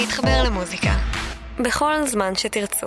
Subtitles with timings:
[0.00, 0.92] להתחבר למוזיקה.
[1.58, 2.86] בכל זמן שתרצו.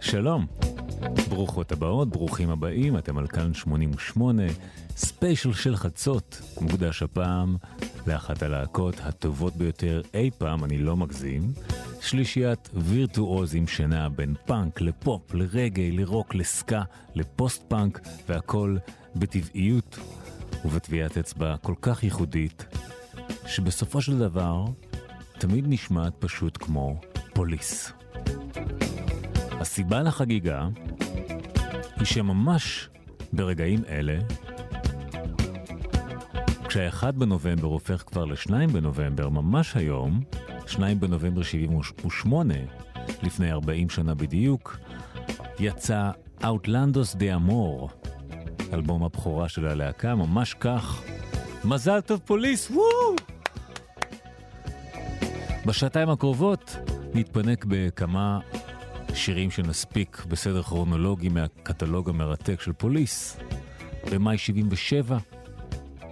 [0.00, 0.67] שלום.
[1.28, 4.42] ברוכות הבאות, ברוכים הבאים, אתם על כאן 88,
[4.96, 7.56] ספיישל של חצות, מוקדש הפעם
[8.06, 11.52] לאחת הלהקות הטובות ביותר אי פעם, אני לא מגזים,
[12.00, 16.82] שלישיית וירטואוזים שנעה בין פאנק לפופ, לרגאיי, לרוק, לסקה,
[17.14, 18.76] לפוסט פאנק, והכל
[19.16, 19.98] בטבעיות
[20.64, 22.64] ובטביעת אצבע כל כך ייחודית,
[23.46, 24.64] שבסופו של דבר
[25.38, 27.00] תמיד נשמעת פשוט כמו
[27.34, 27.92] פוליס.
[29.60, 30.68] הסיבה לחגיגה
[31.98, 32.88] היא שממש
[33.32, 34.18] ברגעים אלה,
[36.68, 40.20] כשהאחד בנובמבר הופך כבר לשניים בנובמבר, ממש היום,
[40.66, 42.54] שניים בנובמבר 78,
[43.22, 44.78] לפני 40 שנה בדיוק,
[45.58, 46.10] יצא
[46.40, 48.08] Outlandos de Amor,
[48.72, 51.02] אלבום הבכורה של הלהקה, ממש כך.
[51.64, 53.16] מזל טוב פוליס, וואו!
[55.66, 56.76] בשעתיים הקרובות
[57.14, 58.38] נתפנק בכמה
[59.18, 63.36] שירים שנספיק בסדר כרונולוגי מהקטלוג המרתק של פוליס.
[64.12, 65.18] במאי 77,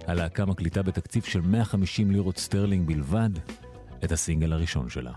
[0.07, 3.29] הלהקה מקליטה בתקציב של 150 לירות סטרלינג בלבד
[4.03, 5.11] את הסינגל הראשון שלה.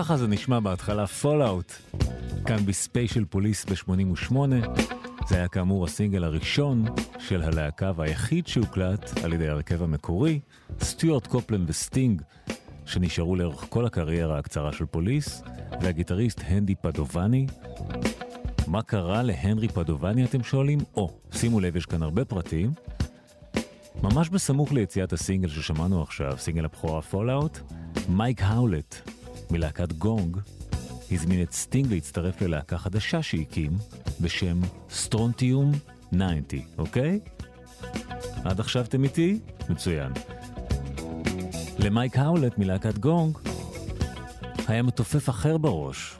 [0.00, 1.72] ככה זה נשמע בהתחלה Fall Out,
[2.46, 4.34] כאן בספיישל פוליס ב-88.
[5.28, 6.84] זה היה כאמור הסינגל הראשון
[7.18, 10.40] של הלהקה והיחיד שהוקלט על ידי ההרכב המקורי,
[10.82, 12.22] סטיוארט קופלנד וסטינג,
[12.86, 15.42] שנשארו לאורך כל הקריירה הקצרה של פוליס,
[15.80, 17.46] והגיטריסט הנרי פדובני.
[18.66, 20.78] מה קרה להנרי פדובני אתם שואלים?
[20.96, 22.72] או, שימו לב, יש כאן הרבה פרטים.
[24.02, 27.58] ממש בסמוך ליציאת הסינגל ששמענו עכשיו, סינגל הבכורה Fall Out,
[28.08, 29.19] מייק האולט,
[29.50, 30.36] מלהקת גונג,
[31.12, 33.70] הזמין את סטינג להצטרף ללהקה חדשה שהקים
[34.20, 34.60] בשם
[34.90, 35.72] סטרונטיום
[36.10, 37.20] 90, אוקיי?
[38.44, 39.38] עד עכשיו אתם איתי?
[39.68, 40.12] מצוין.
[41.78, 43.38] למייק האולט מלהקת גונג
[44.68, 46.16] היה מתופף אחר בראש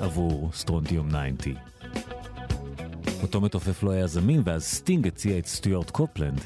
[0.00, 1.08] עבור סטרונטיום
[1.38, 1.56] 90.
[3.22, 6.40] אותו מתופף לא היה זמין, ואז סטינג הציע את סטיוארט קופלנד,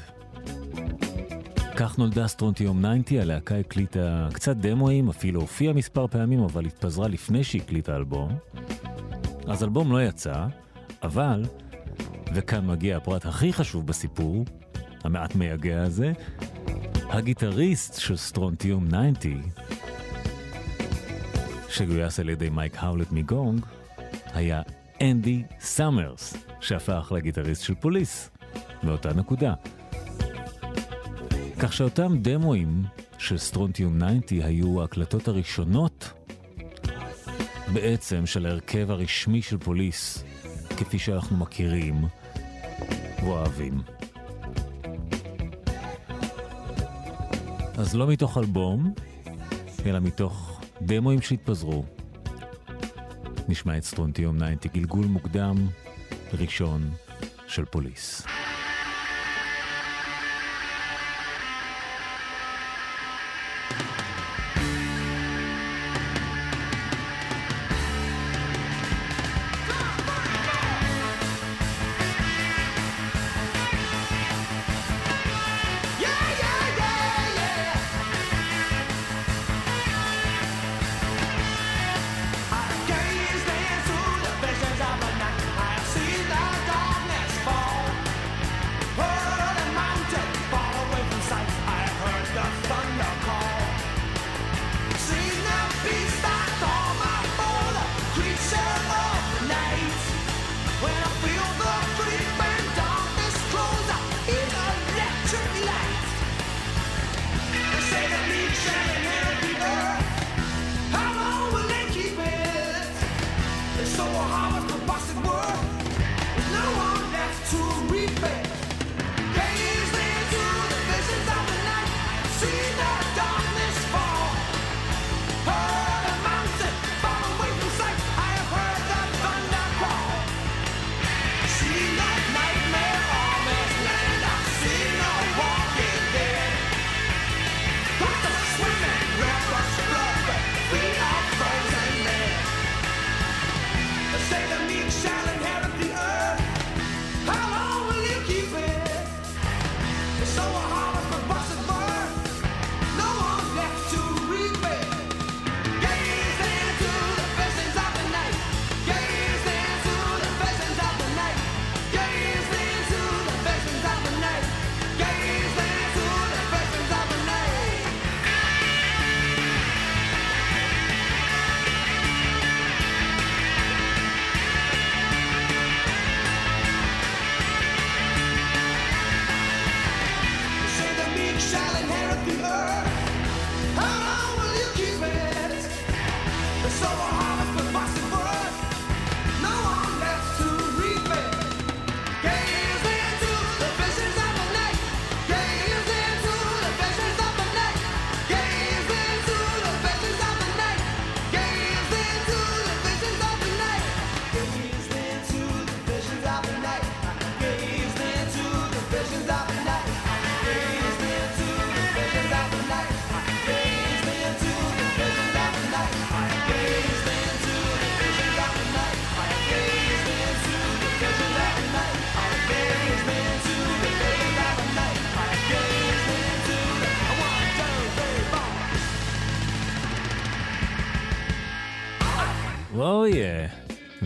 [1.75, 7.43] כך נולדה סטרונטיום 90, הלהקה הקליטה קצת דמואים, אפילו הופיעה מספר פעמים, אבל התפזרה לפני
[7.43, 8.37] שהקליטה אלבום.
[9.47, 10.45] אז אלבום לא יצא,
[11.03, 11.43] אבל,
[12.33, 14.45] וכאן מגיע הפרט הכי חשוב בסיפור,
[15.03, 16.13] המעט מייגע הזה,
[17.09, 18.87] הגיטריסט של סטרונטיום
[19.19, 19.41] 90,
[21.69, 23.65] שגויס על ידי מייק האולט מגונג,
[24.33, 24.61] היה
[25.01, 28.29] אנדי סאמרס, שהפך לגיטריסט של פוליס,
[28.83, 29.53] מאותה נקודה.
[31.63, 32.83] כך שאותם דמואים
[33.17, 36.11] של סטרונטיום 90 היו ההקלטות הראשונות
[37.73, 40.23] בעצם של ההרכב הרשמי של פוליס,
[40.77, 42.05] כפי שאנחנו מכירים
[43.23, 43.81] ואוהבים.
[47.77, 48.93] אז לא מתוך אלבום,
[49.85, 51.85] אלא מתוך דמואים שהתפזרו.
[53.47, 55.67] נשמע את סטרונטיום 90, גלגול מוקדם
[56.33, 56.89] ראשון
[57.47, 58.25] של פוליס.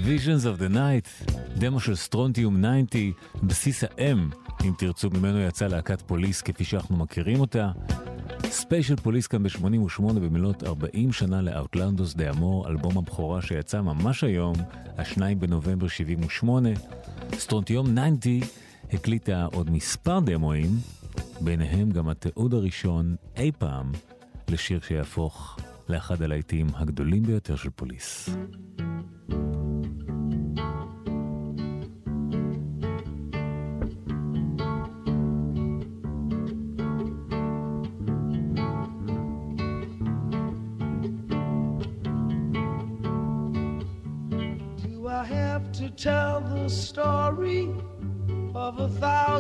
[0.07, 4.29] Visions of the Night, דמו של סטרונטיום 90, בסיס האם,
[4.65, 7.71] אם תרצו, ממנו יצא להקת פוליס כפי שאנחנו מכירים אותה.
[8.45, 14.55] ספיישל פוליס כאן ב-88 במלאת 40 שנה ל Outlandos d'Amour, אלבום הבכורה שיצא ממש היום,
[14.97, 16.69] ה-2 בנובמבר 78.
[17.33, 17.87] סטרונטיום
[18.19, 18.41] 90
[18.93, 20.69] הקליטה עוד מספר דמואים,
[21.41, 23.91] ביניהם גם התיעוד הראשון אי פעם
[24.49, 25.59] לשיר שיהפוך
[25.89, 28.29] לאחד הלהיטים הגדולים ביותר של פוליס.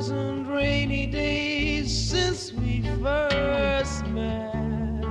[0.07, 5.03] Thousand rainy days since we first met.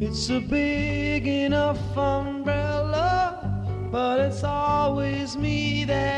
[0.00, 6.11] It's a big enough umbrella, but it's always me that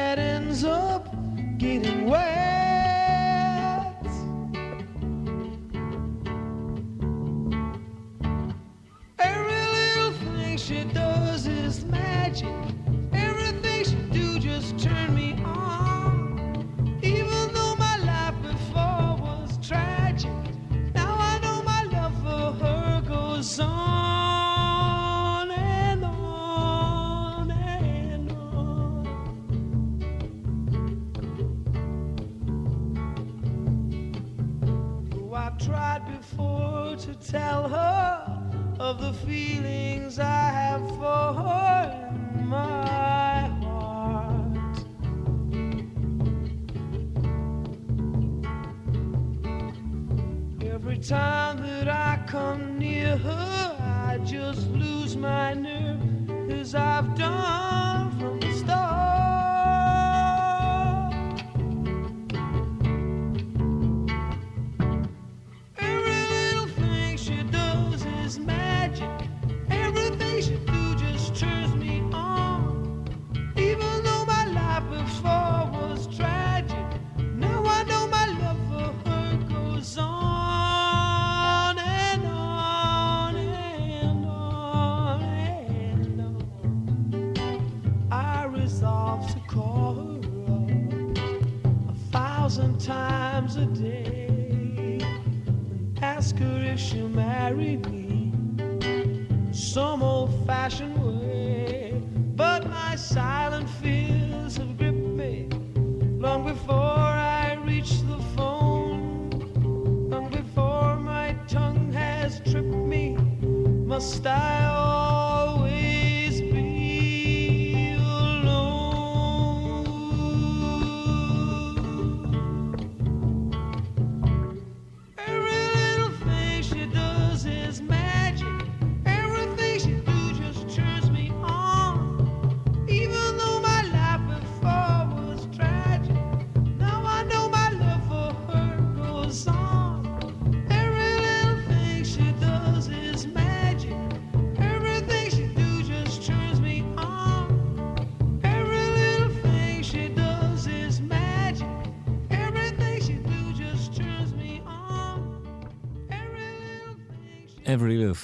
[39.27, 39.64] feel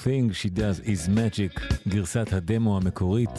[0.03, 3.29] thing she does is magic, גרסת הדמו המקורית.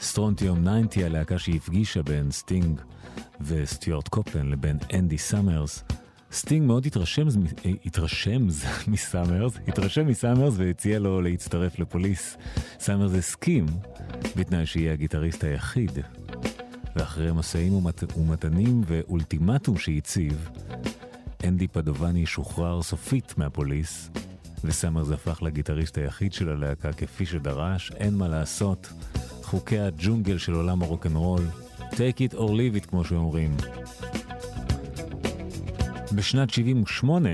[0.00, 2.80] סטרונטיום 90, הלהקה שהפגישה בין סטינג
[3.40, 5.84] וסטיוארט קופלנד לבין אנדי סאמרס.
[6.32, 7.26] סטינג מאוד התרשם,
[7.84, 8.46] התרשם
[8.92, 12.36] מסאמרס, התרשם מסאמרס והציע לו להצטרף לפוליס.
[12.80, 13.66] סאמרס הסכים,
[14.36, 15.98] בתנאי שיהיה הגיטריסט היחיד.
[16.96, 17.72] ואחרי משאים
[18.16, 20.48] ומתנים ואולטימטום שהציב,
[21.44, 24.10] הנרי פדובני שוחרר סופית מהפוליס,
[24.64, 28.92] וסמרס הפך לגיטריסט היחיד של הלהקה כפי שדרש, אין מה לעשות.
[29.42, 31.42] חוקי הג'ונגל של עולם הרוקנרול,
[31.90, 33.56] take it or leave it כמו שאומרים.
[36.14, 37.28] בשנת 78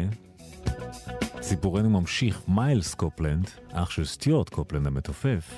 [1.42, 5.54] סיפורנו ממשיך מיילס קופלנד, אח של סטיוארט קופלנד המתופף.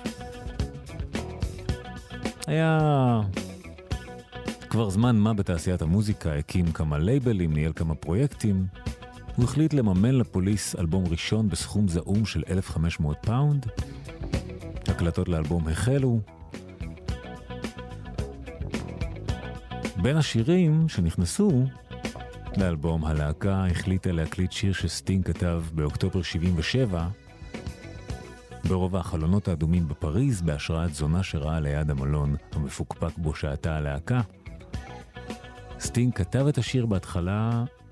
[2.46, 3.20] היה
[4.70, 8.66] כבר זמן מה בתעשיית המוזיקה, הקים כמה לייבלים, ניהל כמה פרויקטים,
[9.38, 13.66] הוא החליט לממן לפוליס אלבום ראשון בסכום זעום של 1,500 פאונד.
[14.88, 16.20] הקלטות לאלבום החלו.
[20.02, 21.64] בין השירים שנכנסו
[22.56, 27.08] לאלבום, הלהקה החליטה להקליט שיר שסטינג כתב באוקטובר 77,
[28.68, 34.20] ברובע החלונות האדומים בפריז, בהשראת זונה שראה ליד המלון המפוקפק בו שהתה הלהקה.
[35.80, 37.64] סטינג כתב את השיר בהתחלה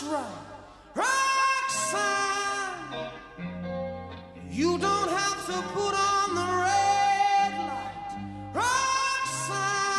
[0.00, 0.24] it's right.
[0.94, 1.96] Roxanne,
[4.48, 8.12] you don't have to put on the red light.
[9.34, 9.90] Roxanne,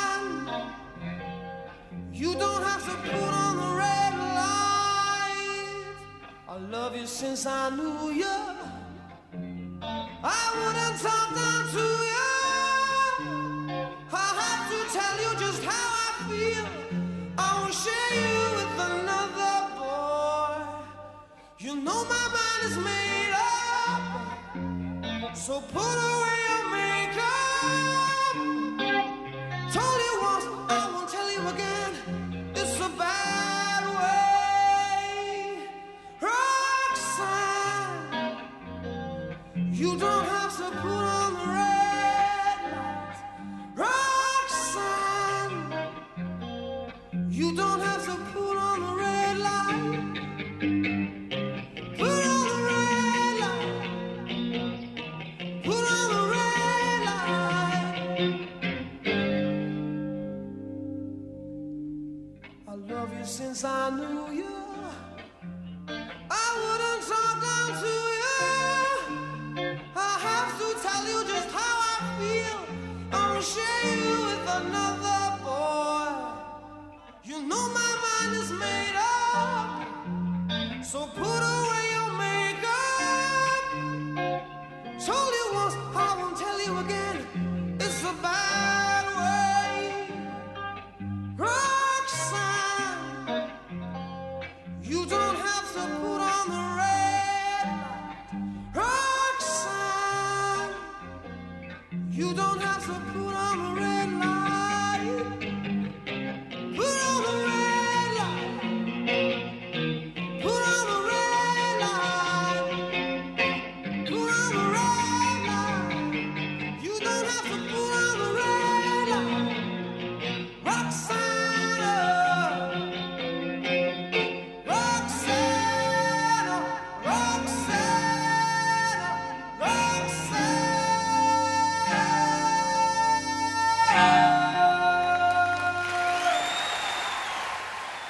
[2.13, 5.68] you don't have to put on the red light.
[6.48, 8.38] I love you since I knew you.
[10.24, 11.36] I wouldn't talk
[25.68, 25.88] Put.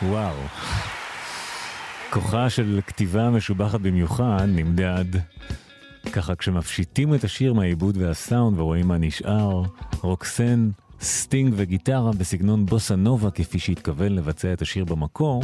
[0.02, 0.36] וואו.
[2.10, 5.06] כוחה של כתיבה משובחת במיוחד נמדד
[6.12, 9.64] ככה כשמפשיטים את השיר מהעיבוד והסאונד ורואים מה נשאר,
[10.02, 10.70] רוקסן,
[11.02, 15.44] סטינג וגיטרה בסגנון בוסה נובה כפי שהתכוון לבצע את השיר במקור,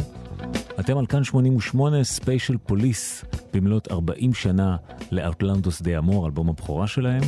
[0.80, 4.76] אתם על כאן 88 ספיישל פוליס במלאת 40 שנה
[5.10, 7.22] ל Outlandos d'Amour, אלבום הבכורה שלהם.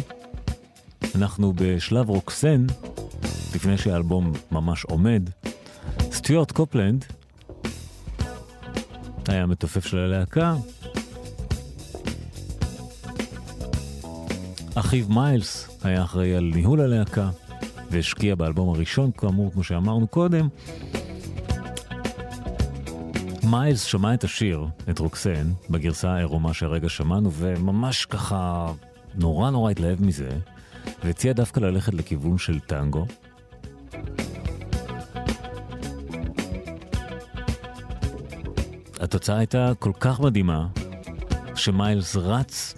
[1.14, 2.67] אנחנו בשלב רוקסן,
[3.55, 5.31] לפני שהאלבום ממש עומד.
[6.12, 7.17] סטיוארט קופלנד
[9.29, 10.55] היה המתופף של הלהקה.
[14.75, 17.31] אחיו מיילס היה אחראי על ניהול הלהקה
[17.91, 20.49] והשקיע באלבום הראשון, כאמור, כמו שאמרנו קודם.
[23.51, 28.73] מיילס שמע את השיר, את רוקסן, בגרסה העירומה שהרגע שמענו, וממש ככה
[29.14, 30.29] נורא נורא התלהב מזה,
[31.05, 33.07] והציע דווקא ללכת לכיוון של טנגו.
[39.09, 40.66] התוצאה הייתה כל כך מדהימה,
[41.55, 42.75] שמיילס רץ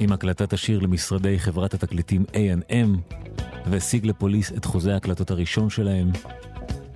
[0.00, 3.14] עם הקלטת השיר למשרדי חברת התקליטים A&M,
[3.66, 6.12] והשיג לפוליס את חוזה ההקלטות הראשון שלהם.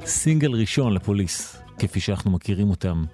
[0.04, 3.04] סינגל ראשון לפוליס, כפי שאנחנו מכירים אותם,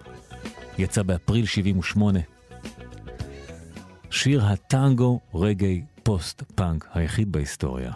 [0.79, 2.21] יצא באפריל 78.
[4.11, 7.93] שיר הטנגו רגעי פוסט פאנק היחיד בהיסטוריה.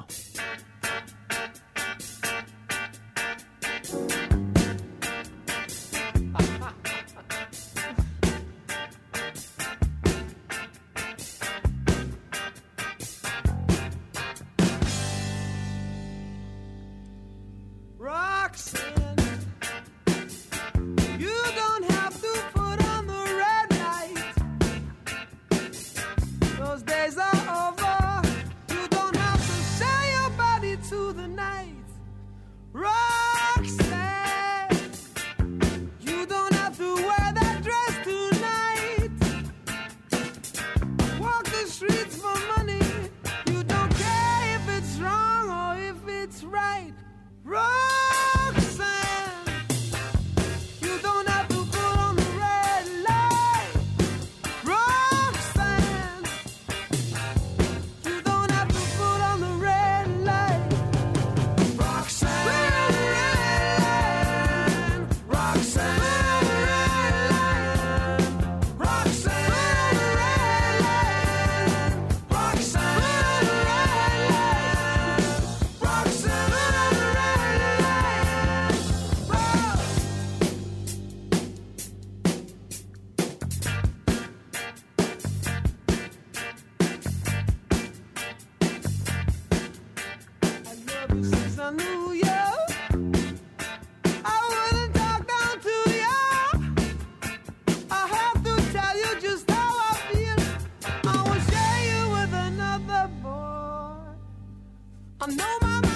[105.23, 105.90] I know my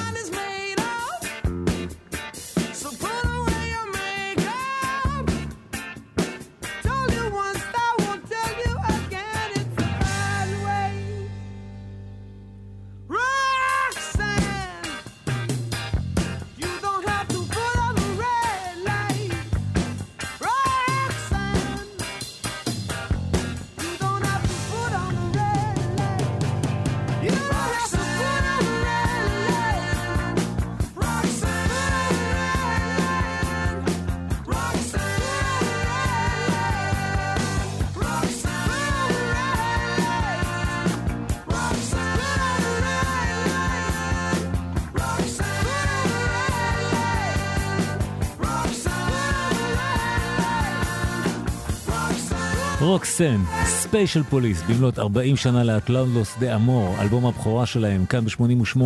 [53.04, 58.80] רוקסן, ספיישל פוליס, במלאת 40 שנה ל Outlandos d'Amour, אלבום הבכורה שלהם, כאן ב-88.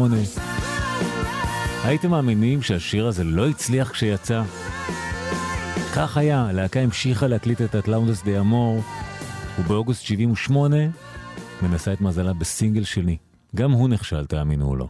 [1.84, 4.42] הייתם מאמינים שהשיר הזה לא הצליח כשיצא?
[5.94, 8.82] כך היה, הלהקה המשיכה להקליט את Outlandos d'Amour,
[9.58, 10.76] ובאוגוסט 78
[11.62, 13.16] מנסה את מזלה בסינגל שני.
[13.56, 14.88] גם הוא נכשל, תאמינו או לא.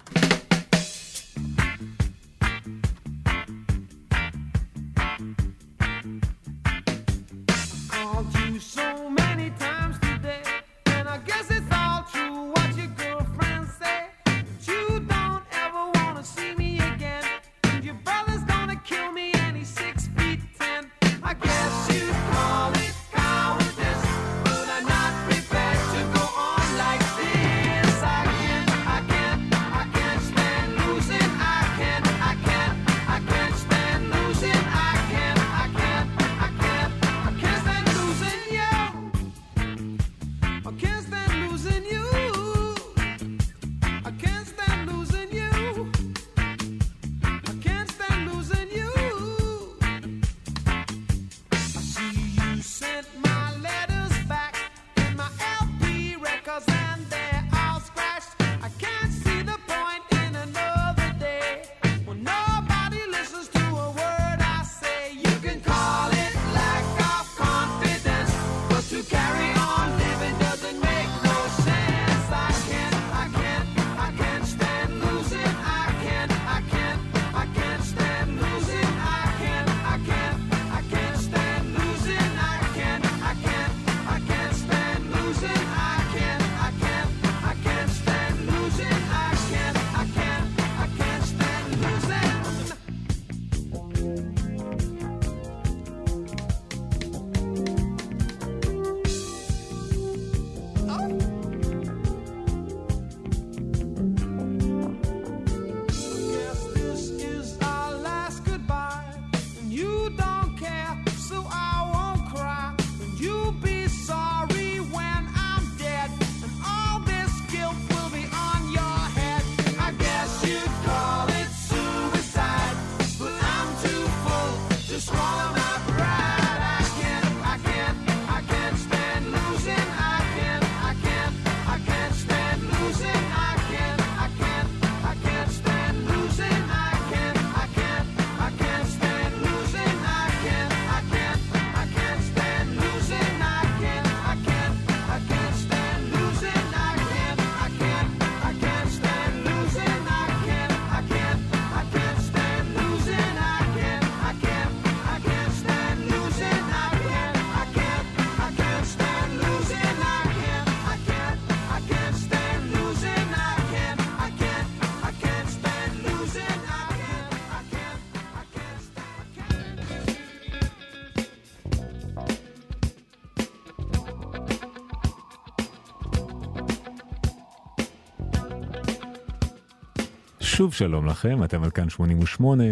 [180.58, 182.64] שוב שלום לכם, אתם על כאן 88,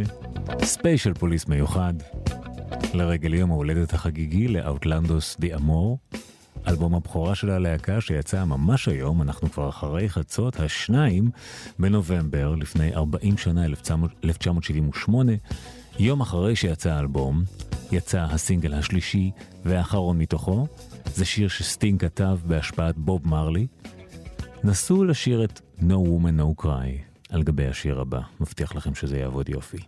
[0.62, 1.94] ספיישל פוליס מיוחד,
[2.94, 5.98] לרגל יום ההולדת החגיגי ל Outlandos d'Amour,
[6.68, 11.30] אלבום הבכורה של הלהקה שיצא ממש היום, אנחנו כבר אחרי חצות, השניים
[11.78, 15.32] בנובמבר, לפני 40 שנה, 1978,
[15.98, 17.42] יום אחרי שיצא האלבום,
[17.92, 19.30] יצא הסינגל השלישי
[19.64, 20.66] והאחרון מתוכו,
[21.14, 23.66] זה שיר שסטינג כתב בהשפעת בוב מרלי.
[24.64, 27.15] נסו לשיר את No Woman No Cry.
[27.30, 28.20] על גבי השיר הבא.
[28.40, 29.78] מבטיח לכם שזה יעבוד יופי.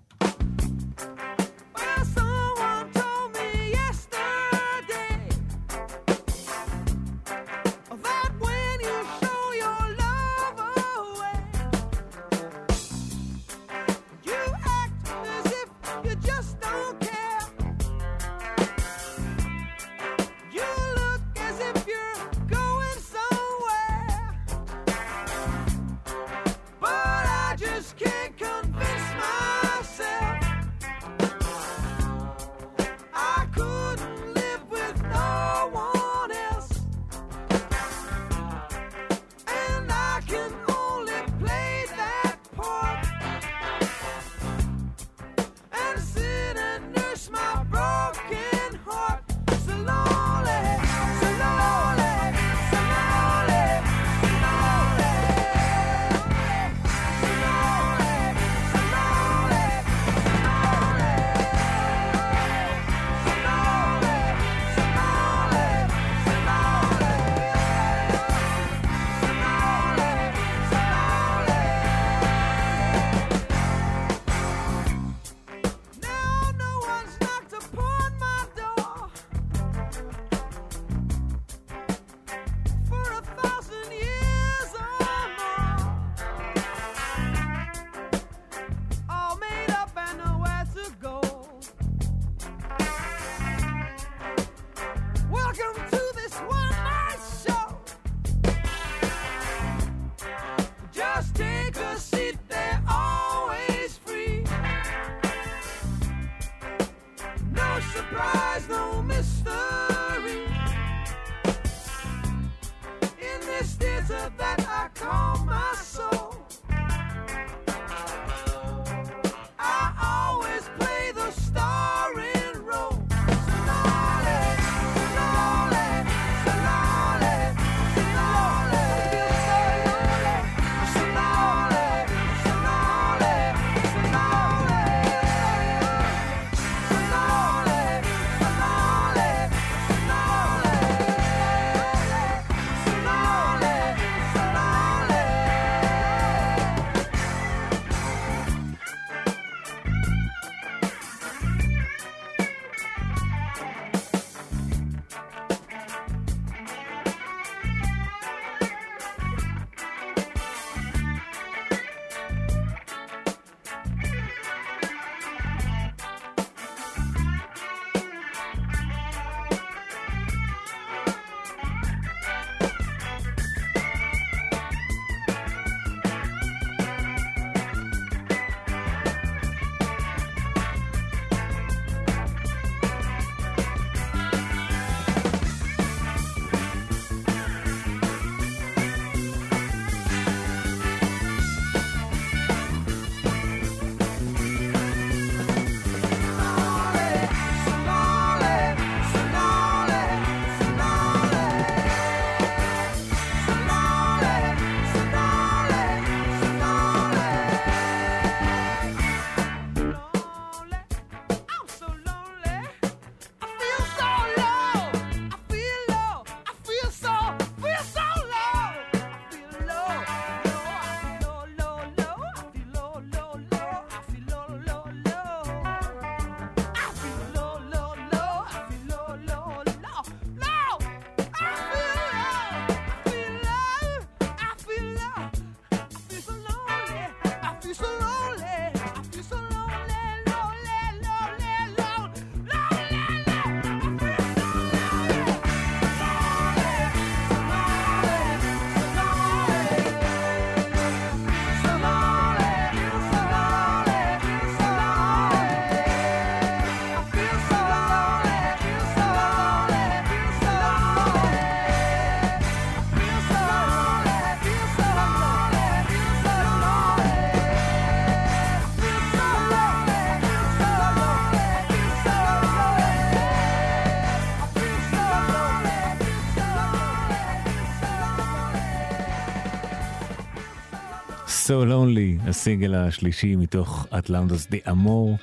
[281.59, 285.17] So Lonely, הסינגל השלישי מתוך אטלנדוס די אמור,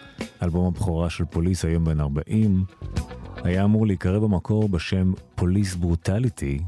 [0.43, 2.63] אלבום הבכורה של פוליס היום בן 40.
[3.43, 6.60] היה אמור להיקרא במקור בשם פוליס ברוטליטי,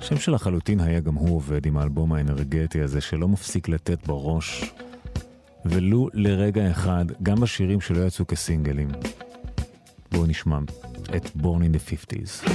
[0.00, 4.72] שם שלחלוטין היה גם הוא עובד עם האלבום האנרגטי הזה שלא מפסיק לתת בראש,
[5.64, 8.88] ולו לרגע אחד, גם בשירים שלא יצאו כסינגלים.
[10.12, 10.58] בואו נשמע
[11.16, 12.50] את Born in the 50's.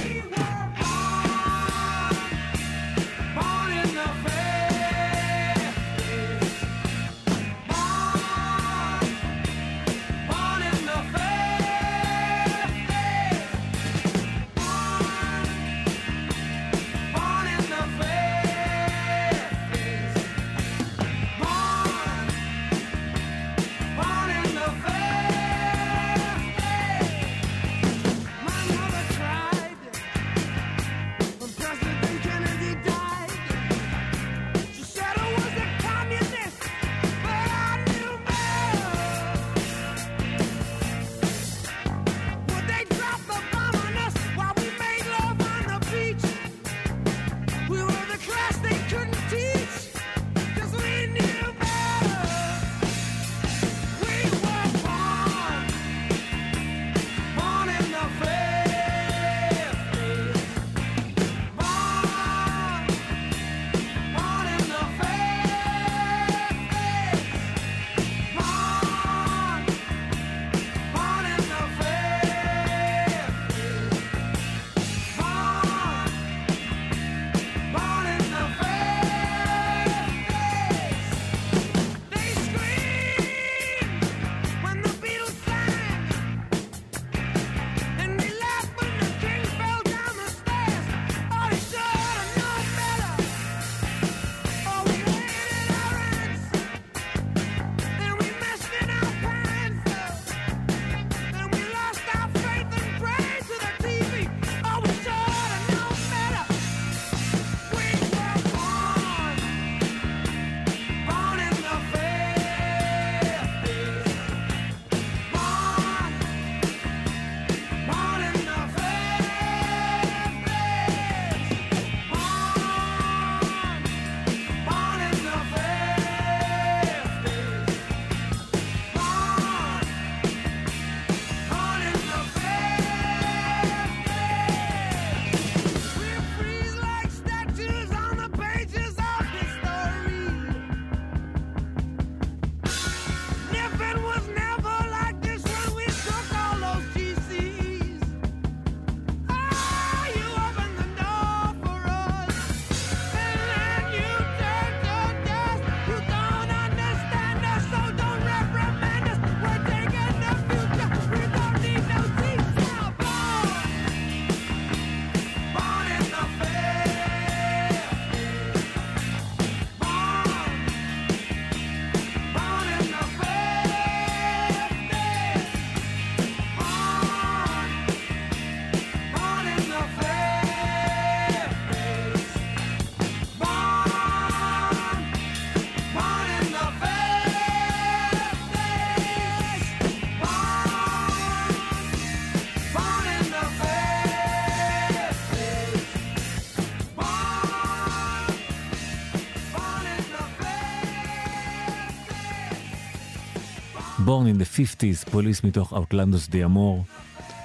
[204.04, 206.84] Born in the 50's, פוליס מתוך Outlandos d'Amour.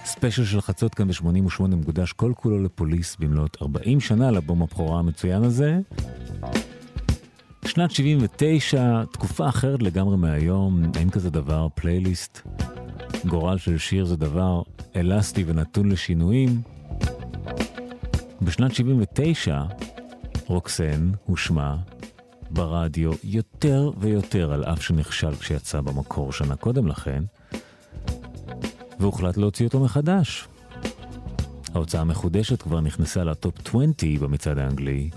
[0.05, 5.43] ספיישל של חצות כאן ב-88 מוקדש כל כולו לפוליס במלאת 40 שנה לאלבום הבכורה המצוין
[5.43, 5.79] הזה.
[7.65, 12.39] שנת 79, תקופה אחרת לגמרי מהיום, אין כזה דבר, פלייליסט.
[13.25, 14.61] גורל של שיר זה דבר
[14.95, 16.61] אלסטי ונתון לשינויים.
[18.41, 19.61] בשנת 79,
[20.45, 21.75] רוקסן הושמע
[22.53, 27.23] ברדיו יותר ויותר על אף שנכשל כשיצא במקור שנה קודם לכן,
[28.99, 30.47] והוחלט להוציא אותו מחדש.
[31.73, 35.09] ההוצאה המחודשת כבר נכנסה לטופ 20 במצעד האנגלי,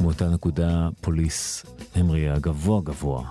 [0.00, 3.30] מאותה נקודה פוליס המריא הגבוה גבוה.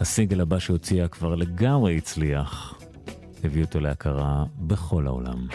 [0.00, 2.74] הסינגל הבא שהוציאה כבר לגמרי הצליח,
[3.44, 5.46] הביא אותו להכרה בכל העולם.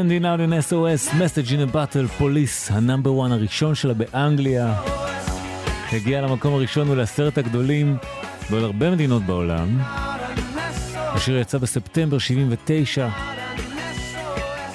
[0.00, 4.74] Sending out an SOS, Message in a Bottle, פוליס, ה number 1 הראשון שלה באנגליה.
[5.92, 7.96] הגיע למקום הראשון ולעשרת הגדולים
[8.50, 9.78] בעוד הרבה מדינות בעולם.
[10.94, 13.08] השיר יצא בספטמבר 79.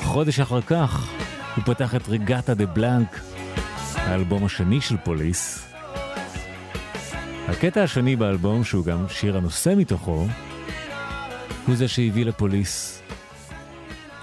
[0.03, 1.09] חודש אחר כך
[1.55, 3.19] הוא פתח את Reggatta de Blanc,
[3.95, 5.67] האלבום השני של פוליס.
[7.47, 10.27] הקטע השני באלבום, שהוא גם שיר הנושא מתוכו,
[11.67, 12.94] הוא זה שהביא לפוליס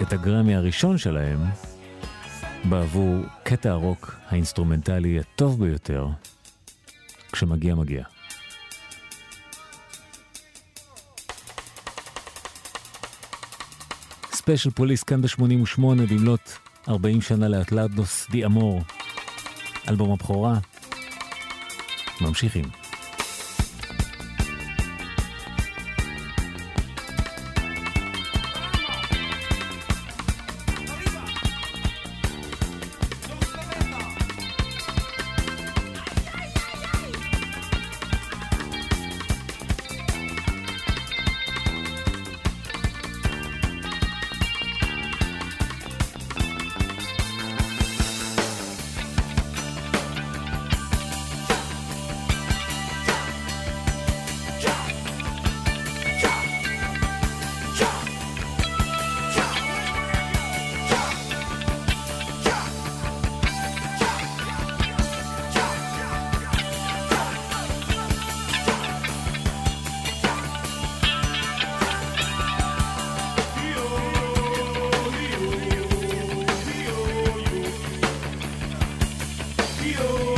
[0.03, 1.39] את הגרמי הראשון שלהם
[2.63, 6.07] בעבור קטע הרוק האינסטרומנטלי הטוב ביותר,
[7.31, 8.03] כשמגיע מגיע.
[14.31, 16.51] ספיישל פוליס כאן ב-88 במלאת
[16.89, 18.81] 40 שנה ל Outlandos d'Amour,
[19.89, 20.57] אלבום הבכורה.
[22.21, 22.82] ממשיכים.
[79.91, 80.32] פוליס.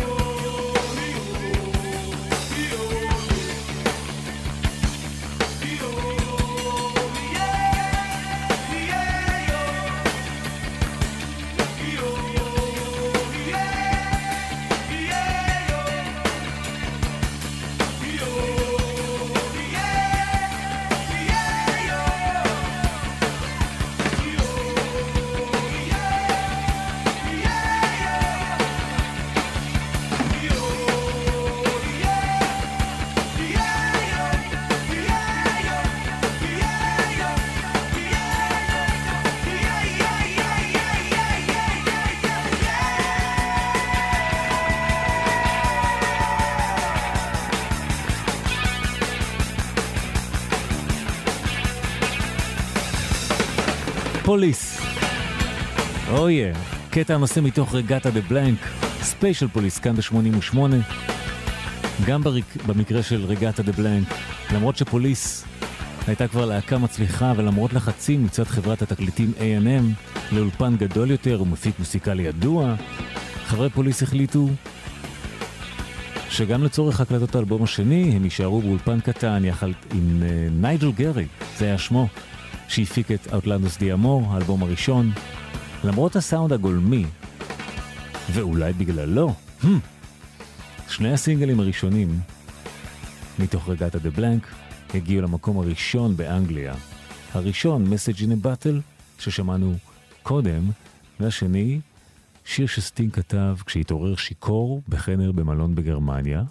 [56.36, 56.76] Yeah.
[56.90, 58.60] קטע הנושא מתוך Reggatta de Blanc,
[59.02, 60.58] ספיישל פוליס כאן ב-88.
[62.06, 64.08] גם בריק, במקרה של Reggatta de Blanc,
[64.54, 65.46] למרות שפוליס
[66.08, 70.04] הייתה כבר להקה מצליחה ולמרות לחצים מצד חברת התקליטים A&M
[70.36, 72.76] לאולפן גדול יותר ומפיק מוסיקלי ידוע,
[73.46, 74.48] חברי פוליס החליטו
[76.30, 81.26] שגם לצורך הקלטות האלבום השני הם יישארו באולפן קטן יחד עם uh, נייג'ל גרי,
[81.58, 82.08] זה היה שמו,
[82.68, 85.12] שהפיק את Outlandus Diamor, האלבום הראשון.
[85.86, 87.06] למרות הסאונד הגולמי,
[88.34, 89.66] ואולי בגללו, hmm,
[90.90, 92.20] שני הסינגלים הראשונים
[93.40, 94.48] מתוך רגעת דה בלנק
[94.94, 96.74] הגיעו למקום הראשון באנגליה.
[97.34, 98.82] הראשון, Message in a Battle,
[99.20, 99.74] ששמענו
[100.24, 100.70] קודם,
[101.20, 101.80] והשני,
[102.46, 106.44] שיר שסטינג כתב כשהתעורר שיכור בחדר במלון בגרמניה.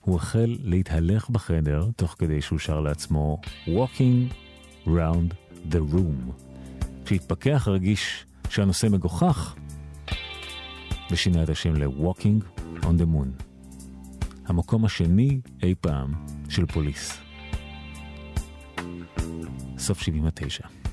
[0.00, 4.34] הוא החל להתהלך בחדר תוך כדי שהוא שר לעצמו Walking
[4.86, 5.34] Round
[5.70, 6.32] the Room.
[7.04, 9.54] כשהתפכח הרגיש שהנושא מגוחך,
[11.10, 13.42] ושינה את השם ל-Walking on the Moon.
[14.46, 16.12] המקום השני אי פעם
[16.48, 17.18] של פוליס.
[19.78, 20.85] סוף 79.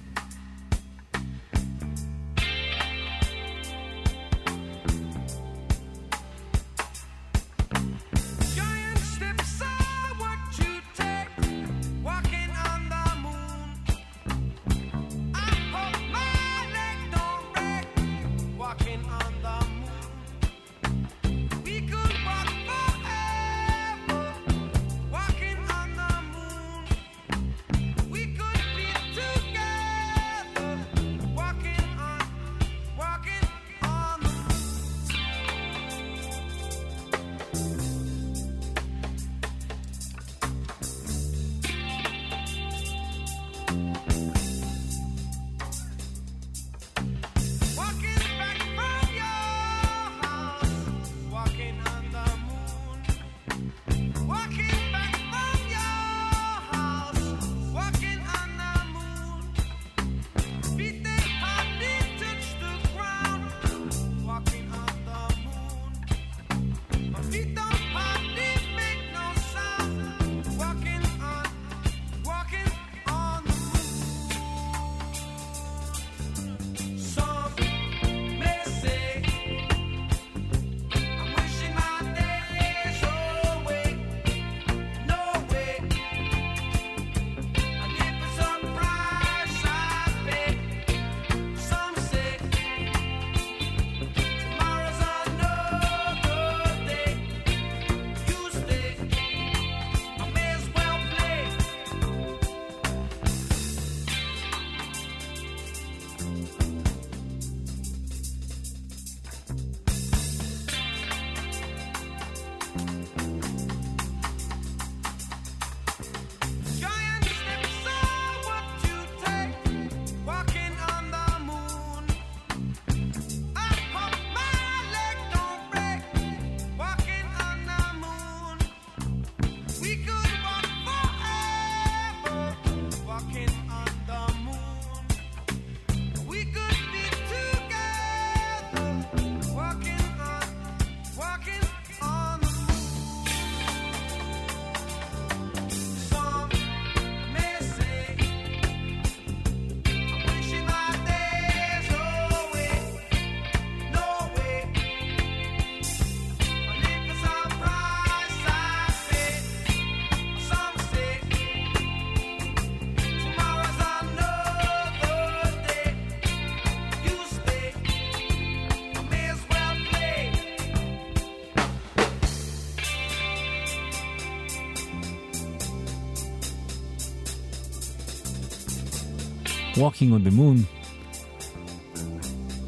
[179.84, 180.80] Walking on the Moon.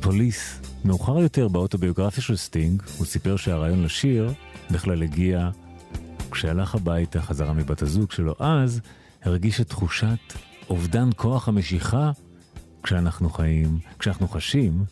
[0.01, 0.59] פוליס.
[0.85, 4.33] מאוחר יותר באוטוביוגרפיה של סטינג, הוא סיפר שהרעיון לשיר
[4.71, 5.49] בכלל הגיע
[6.31, 8.81] כשהלך הביתה חזרה מבת הזוג שלו אז,
[9.23, 10.17] הרגיש את תחושת
[10.69, 12.11] אובדן כוח המשיכה
[12.83, 14.85] כשאנחנו חיים, כשאנחנו חשים,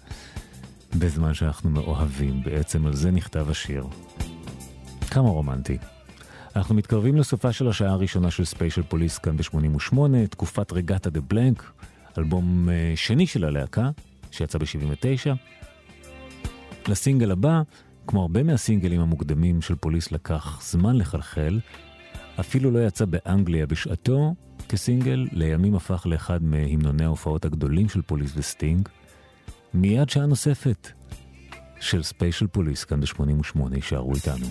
[0.96, 2.44] בזמן שאנחנו מאוהבים.
[2.44, 3.86] בעצם על זה נכתב השיר.
[5.12, 5.78] כמה רומנטי.
[6.56, 9.98] אנחנו מתקרבים לסופה של השעה הראשונה של ספיישל פוליס כאן ב-88,
[10.30, 11.72] תקופת Reggatta de Blanc,
[12.18, 13.90] אלבום אה, שני של הלהקה,
[14.32, 15.36] שיצא ב-79.
[16.88, 17.62] לסינגל הבא,
[18.08, 21.60] כמו הרבה מהסינגלים המוקדמים של פוליס לקח זמן לחלחל,
[22.40, 24.34] אפילו לא יצא באנגליה בשעתו
[24.70, 28.90] כסינגל, לימים הפך לאחד מהמנוני ההופעות הגדולים של פוליס וסטינג.
[29.74, 30.92] מיד שעה נוספת
[31.80, 34.46] של ספיישל פוליס כאן ב-88, הישארו איתנו.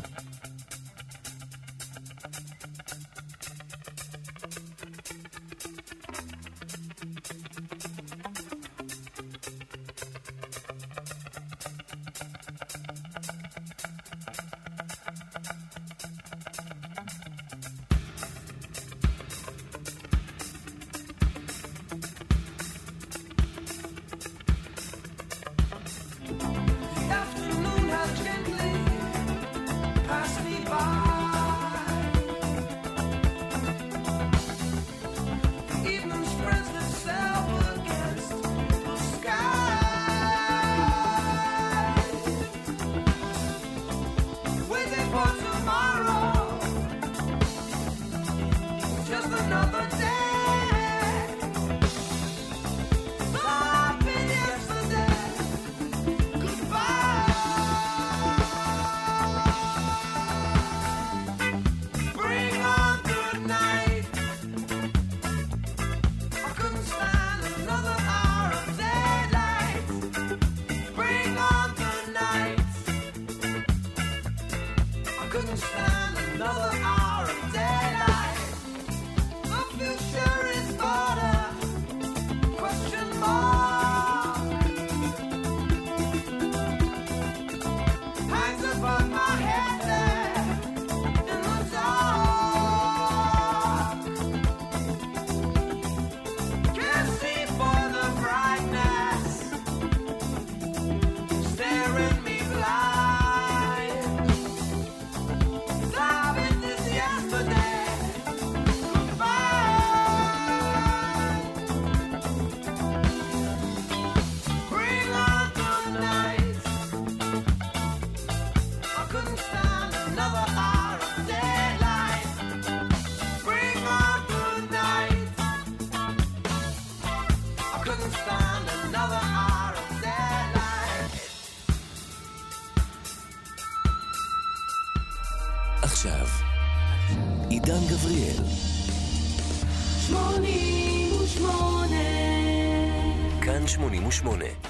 [144.13, 144.62] 88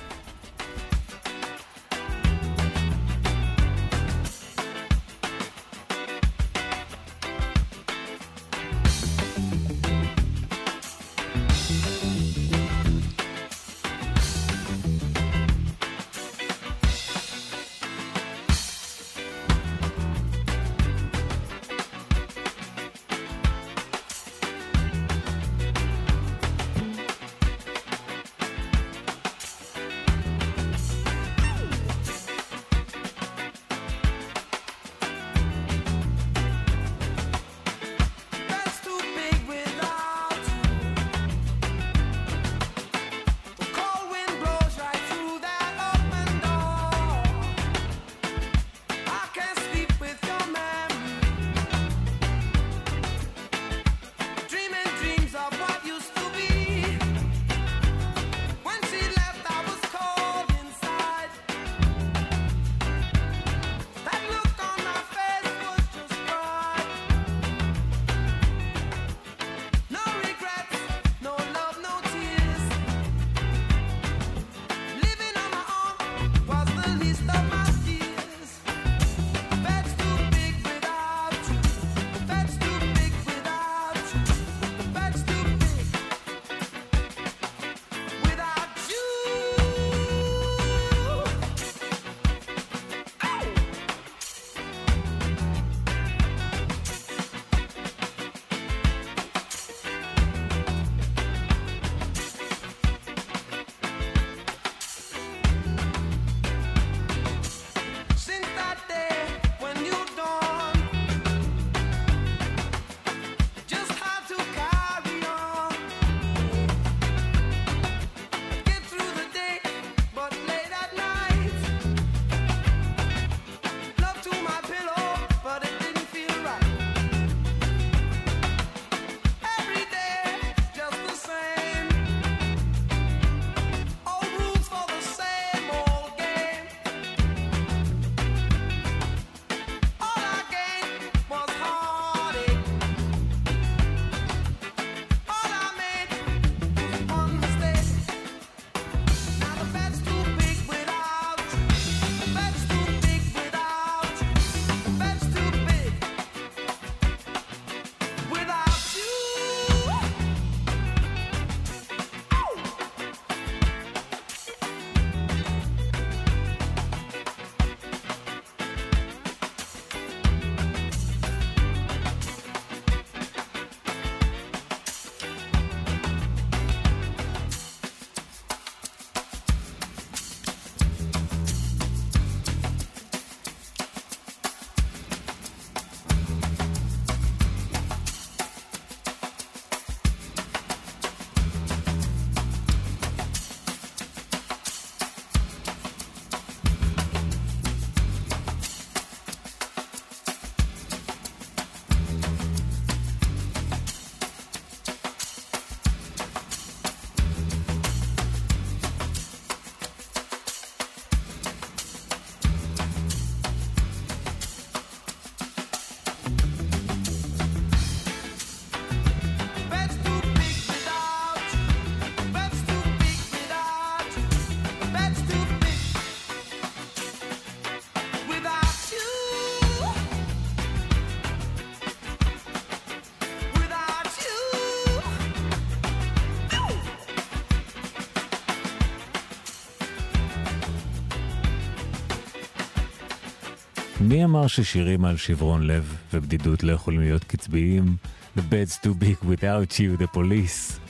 [244.12, 247.96] מי אמר ששירים על שברון לב ובדידות לא יכולים להיות קצביים?
[248.36, 250.80] The bed's too big without you, the police.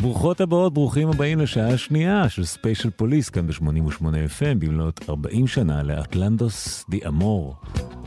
[0.00, 5.82] ברוכות הבאות, ברוכים הבאים לשעה השנייה של ספיישל פוליס, כאן ב-88 FM, במלאת 40 שנה
[5.82, 7.56] ל Outlandos d'Amour,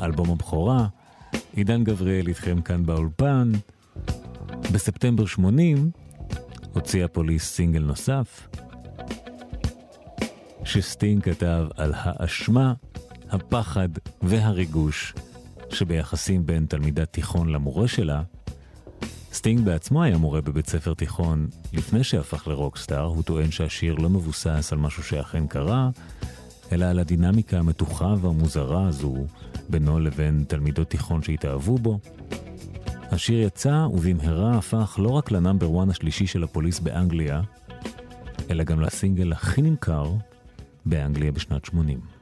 [0.02, 0.88] אלבום הבכורה.
[1.56, 3.52] עידן גבריאל איתכם כאן באולפן.
[4.74, 5.92] בספטמבר 80
[6.74, 8.48] הוציאה פוליס סינגל נוסף,
[10.64, 12.74] שסטינג כתב על האשמה
[13.36, 13.90] הפחד
[14.22, 15.14] והריגוש
[15.70, 18.22] שביחסים בין תלמידת תיכון למורה שלה,
[19.34, 23.96] סטינג בעצמו היה מורה בבית ספר תיכון לפני שהפך ל rock star, הוא טוען שהשיר
[23.96, 25.90] לא מבוסס על משהו שאכן קרה,
[26.72, 29.16] אלא על הדינמיקה המתוחה והמוזרה הזו
[29.70, 32.00] בינו לבין תלמידות תיכון שהתאהבו בו.
[33.12, 37.42] השיר יצא ובמהרה הפך לא רק ל number 1 השלישי של הפוליס באנגליה,
[38.50, 40.12] אלא גם לסינגל הכי נמכר
[40.86, 42.15] באנגליה בשנת 80.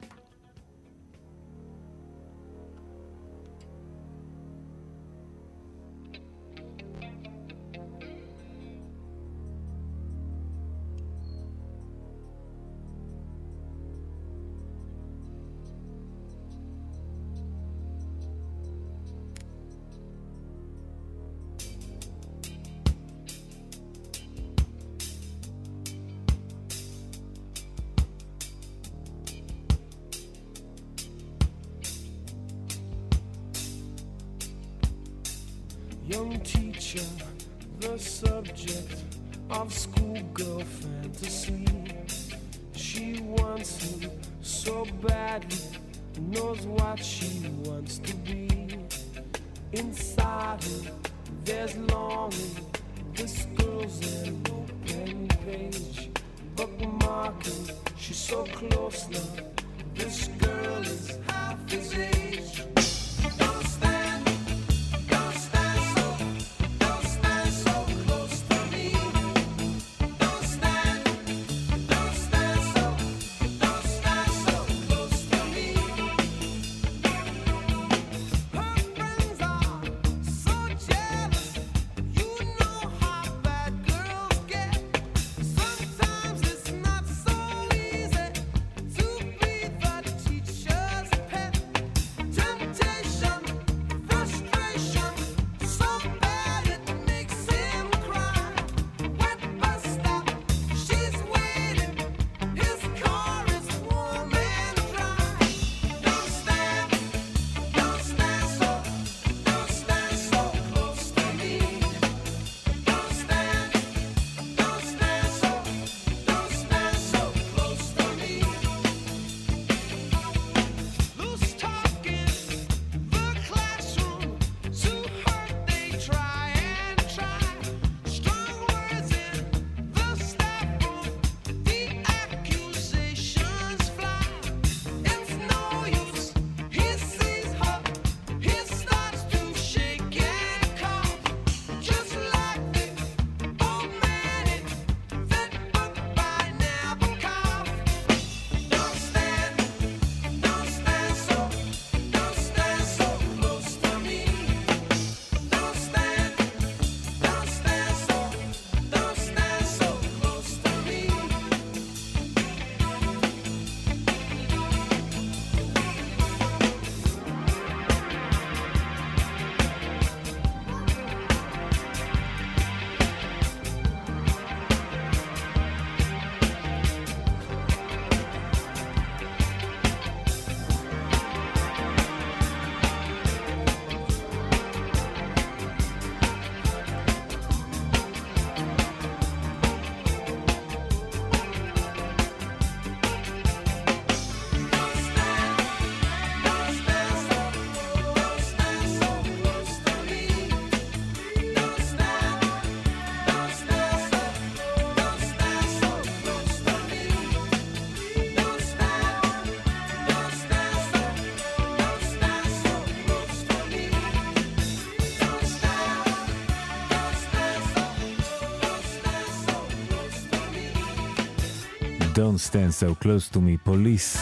[222.33, 224.17] Don't Stand So Close to Me, פוליס.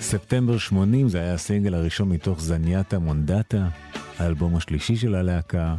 [0.00, 3.68] ספטמבר 80 זה היה הסינגל הראשון מתוך Zenyatta Mondatta,
[4.18, 5.76] האלבום השלישי של הלהקה,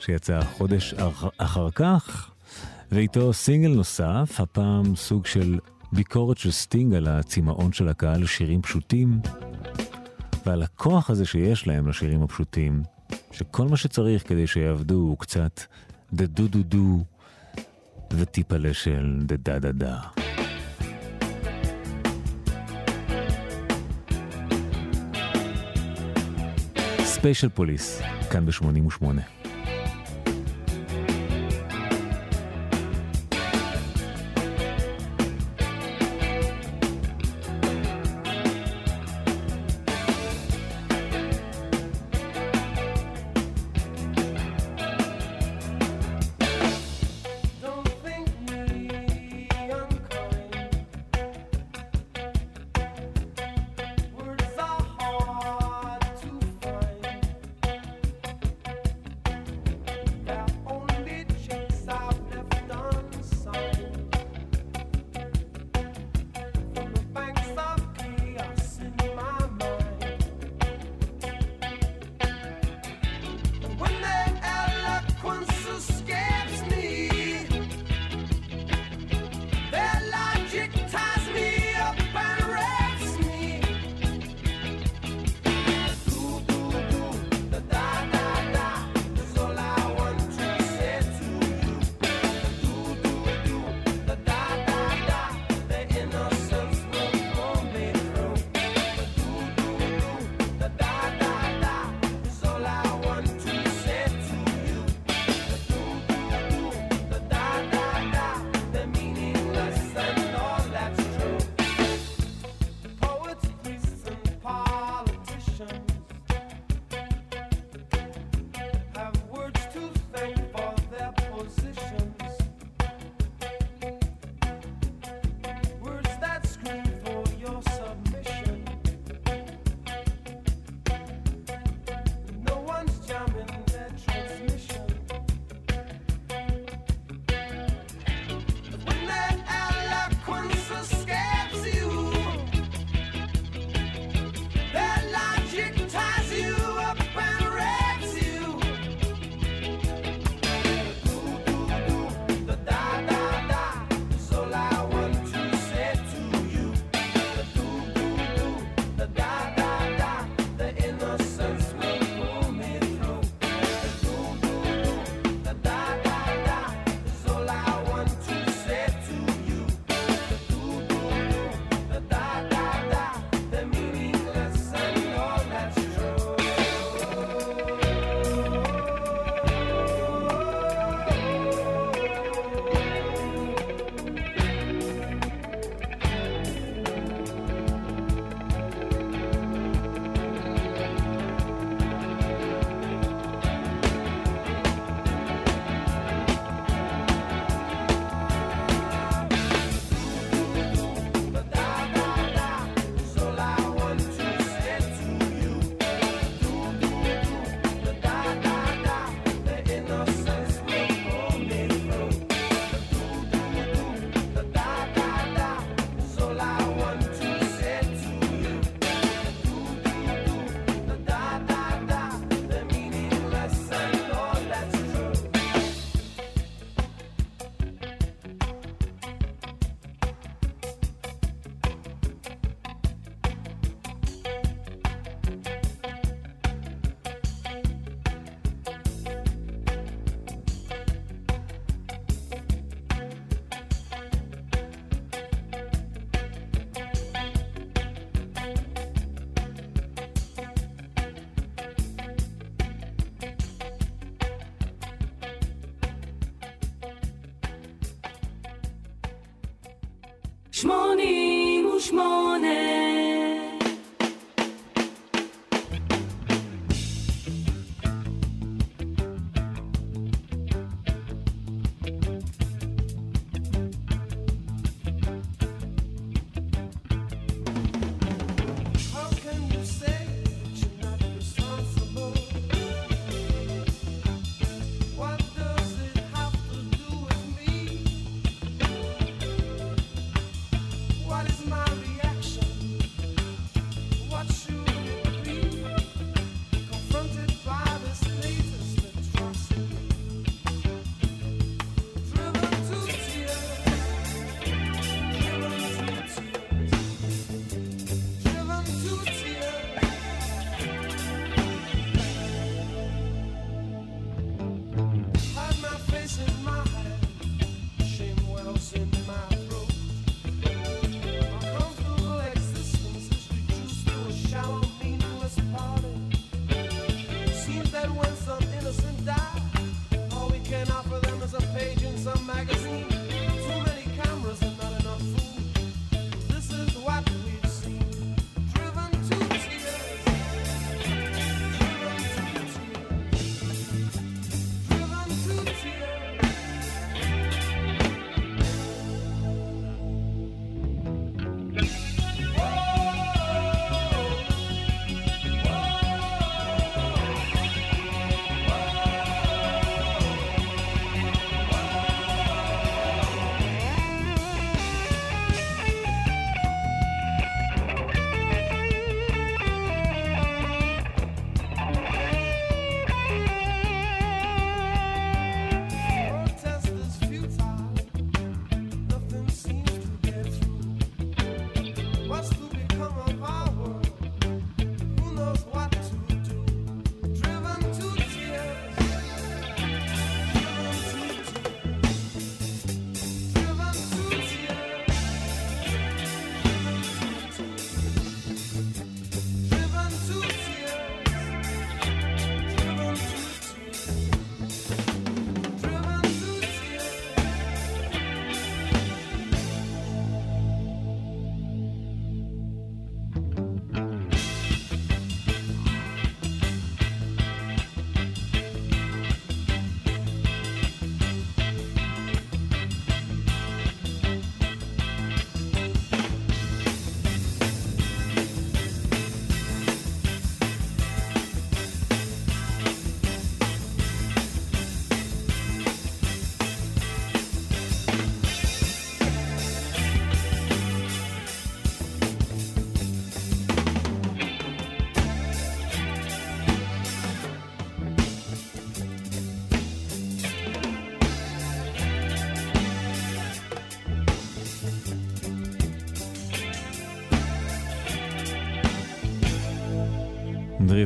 [0.00, 2.30] שיצא חודש אח- אחר כך,
[2.92, 5.58] ואיתו סינגל נוסף, הפעם סוג של
[5.92, 9.20] ביקורת של סטינג על הצמאון של הקהל לשירים פשוטים,
[10.46, 12.82] ועל הכוח הזה שיש להם לשירים הפשוטים,
[13.32, 15.60] שכל מה שצריך כדי שיעבדו הוא קצת
[16.12, 17.04] דה דו דו דו
[18.14, 19.98] וטיפלה של דה דה דה דה.
[27.04, 29.39] ספיישל פוליס, כאן ב-88.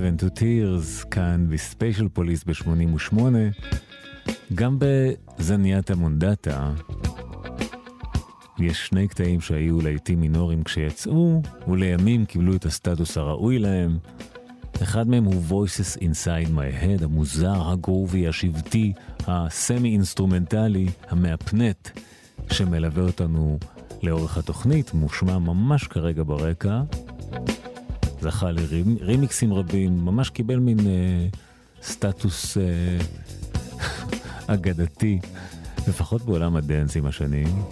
[0.04, 3.18] Driven to Tears, כאן בספיישל פוליס ב-88,
[4.54, 6.70] גם ב Zenyatta Mondatta,
[8.58, 13.98] יש שני קטעים שהיו להיטים מינורים כשיצאו, ולימים קיבלו את הסטטוס הראוי להם.
[14.82, 18.92] אחד מהם הוא Voices Inside My Head, המוזר, הגרובי, השבטי,
[19.26, 21.88] הסמי-אינסטרומנטלי, המהפנט,
[22.52, 23.58] שמלווה אותנו
[24.02, 26.82] לאורך התוכנית, מושמע ממש כרגע ברקע.
[28.24, 31.26] זכה לרימיקסים רבים, ממש קיבל מין אה,
[31.82, 32.62] סטטוס אה,
[34.54, 35.18] אגדתי,
[35.88, 37.62] לפחות בעולם הדאנס עם השנים.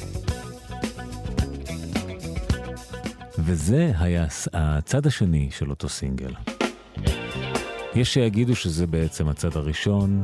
[3.39, 6.33] וזה היה הצד השני של אותו סינגל.
[7.95, 10.23] יש שיגידו שזה בעצם הצד הראשון,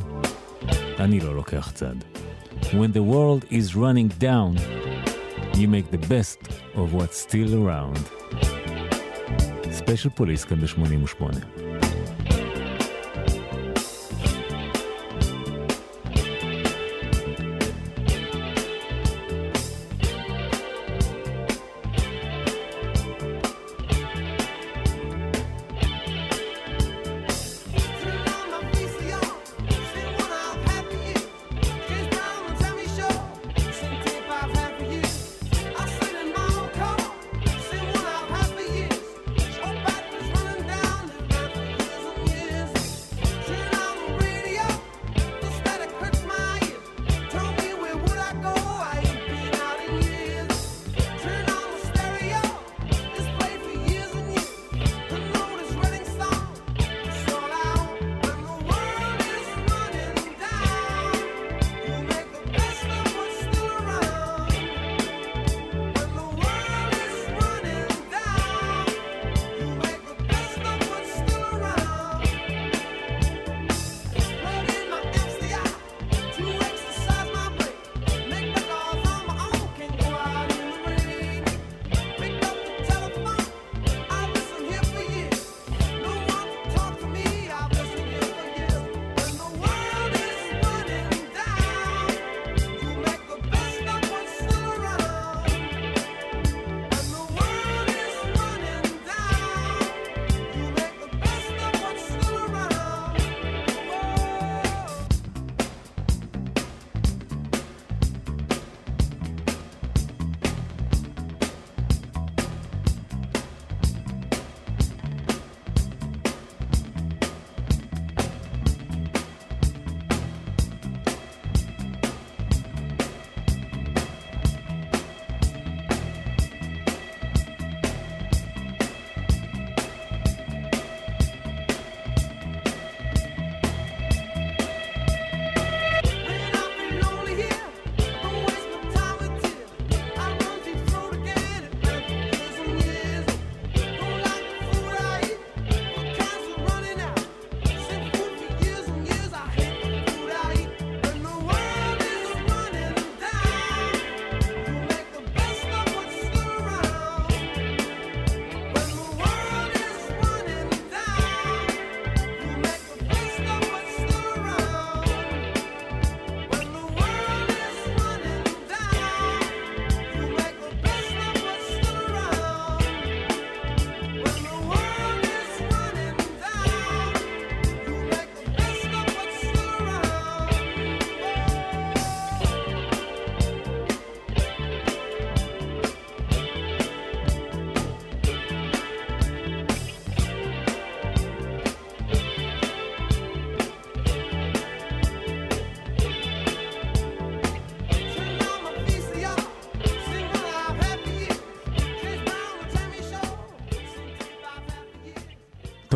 [0.99, 1.95] אני לא לוקח צד.
[2.63, 4.59] When the world is running down,
[5.55, 6.39] you make the best
[6.75, 8.18] of what's still around.
[9.89, 11.58] ספיישל פוליס כאן ב-88.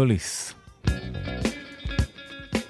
[0.03, 0.55] פוליס.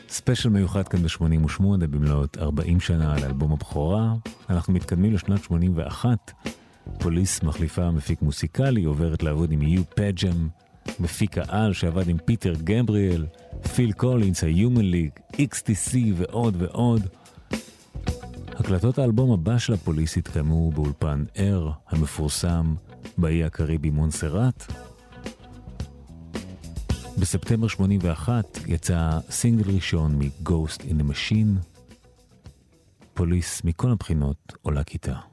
[0.09, 4.15] ספיישל מיוחד כאן ב-88 במלאת 40 שנה לאלבום הבכורה.
[4.51, 6.33] אנחנו מתקדמים לשנת 81.
[6.99, 10.49] פוליס מחליפה מפיק מוסיקלי, עוברת לעבוד עם יו פדג'ם,
[11.01, 13.27] מפיק העל שעבד עם פיטר גבריאל,
[13.75, 17.07] פיל קולינס, ה-Human League, XTC ועוד ועוד.
[18.49, 22.75] הקלטות האלבום הבא של הפוליס התקיימו באולפן AIR המפורסם
[23.19, 24.82] באי הקריבי מונסרט.
[27.19, 31.67] בספטמבר 81 יצא סינגל ראשון מ-Ghost in the Machine.
[33.15, 35.32] פוליס מכל הבחינות עולה כיתה.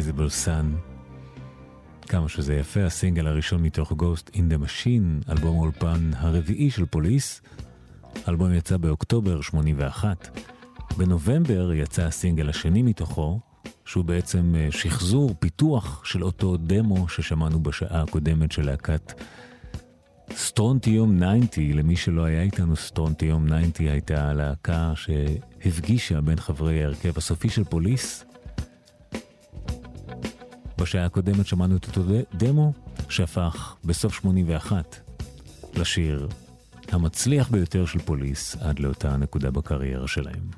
[0.00, 0.90] Invisible Sun.
[2.08, 7.42] כמה שזה יפה, הסינגל הראשון מתוך Ghost in the Machine, אלבום האולפן הרביעי של פוליס.
[8.26, 10.38] האלבום יצא באוקטובר 81.
[10.96, 13.40] בנובמבר יצא הסינגל השני מתוכו,
[13.84, 19.22] שהוא בעצם אה, שחזור, פיתוח של אותו דמו ששמענו בשעה הקודמת של להקת
[20.36, 21.20] סטרונטיום
[21.50, 21.78] 90.
[21.78, 28.24] למי שלא היה איתנו, סטרונטיום 90 הייתה הלהקה שהפגישה בין חברי ההרכב הסופי של פוליס,
[30.80, 32.02] בשעה הקודמת שמענו את אותו
[32.34, 32.72] דמו
[33.08, 34.96] שהפך בסוף 81
[35.74, 36.28] לשיר
[36.92, 40.50] המצליח ביותר של פוליס עד לאותה נקודה בקריירה שלהם.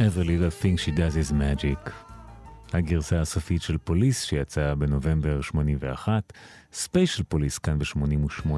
[0.00, 1.90] Every little thing she does is magic.
[2.72, 6.32] הגרסה הסופית של פוליס שיצאה בנובמבר 81,
[6.72, 8.48] ספיישל פוליס כאן ב-88.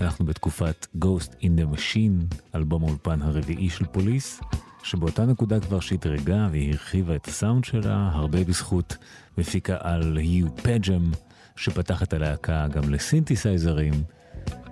[0.00, 4.40] אנחנו בתקופת Ghost in the Machine, אלבום האולפן הרביעי של פוליס,
[4.82, 8.96] שבאותה נקודה כבר שדרגה והיא הרחיבה את הסאונד שלה, הרבה בזכות
[9.38, 11.10] מפיק העל יו פדג'ם,
[11.56, 13.94] שפתח את הלהקה גם לסינתסייזרים.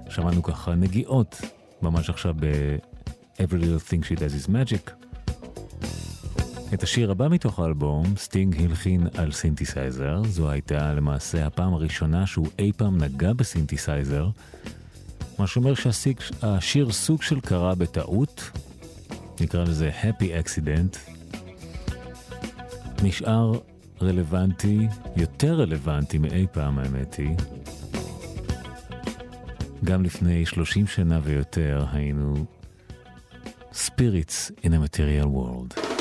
[0.09, 1.41] שמענו ככה נגיעות,
[1.83, 4.98] ממש עכשיו ב-Every Little Thing She Does Is Magic.
[6.75, 10.23] את השיר הבא מתוך האלבום, סטינג הלחין על סינתסייזר.
[10.25, 14.29] זו הייתה למעשה הפעם הראשונה שהוא אי פעם נגע בסינתסייזר.
[15.39, 18.51] מה שאומר שהשיר סוג של קרה בטעות,
[19.41, 20.99] נקרא לזה Happy Accident.
[23.03, 23.53] נשאר
[24.03, 27.37] רלוונטי, יותר רלוונטי מאי פעם האמת היא.
[29.85, 32.47] גם לפני 30 שנה ויותר היינו
[33.73, 35.98] Spirits in a Material World.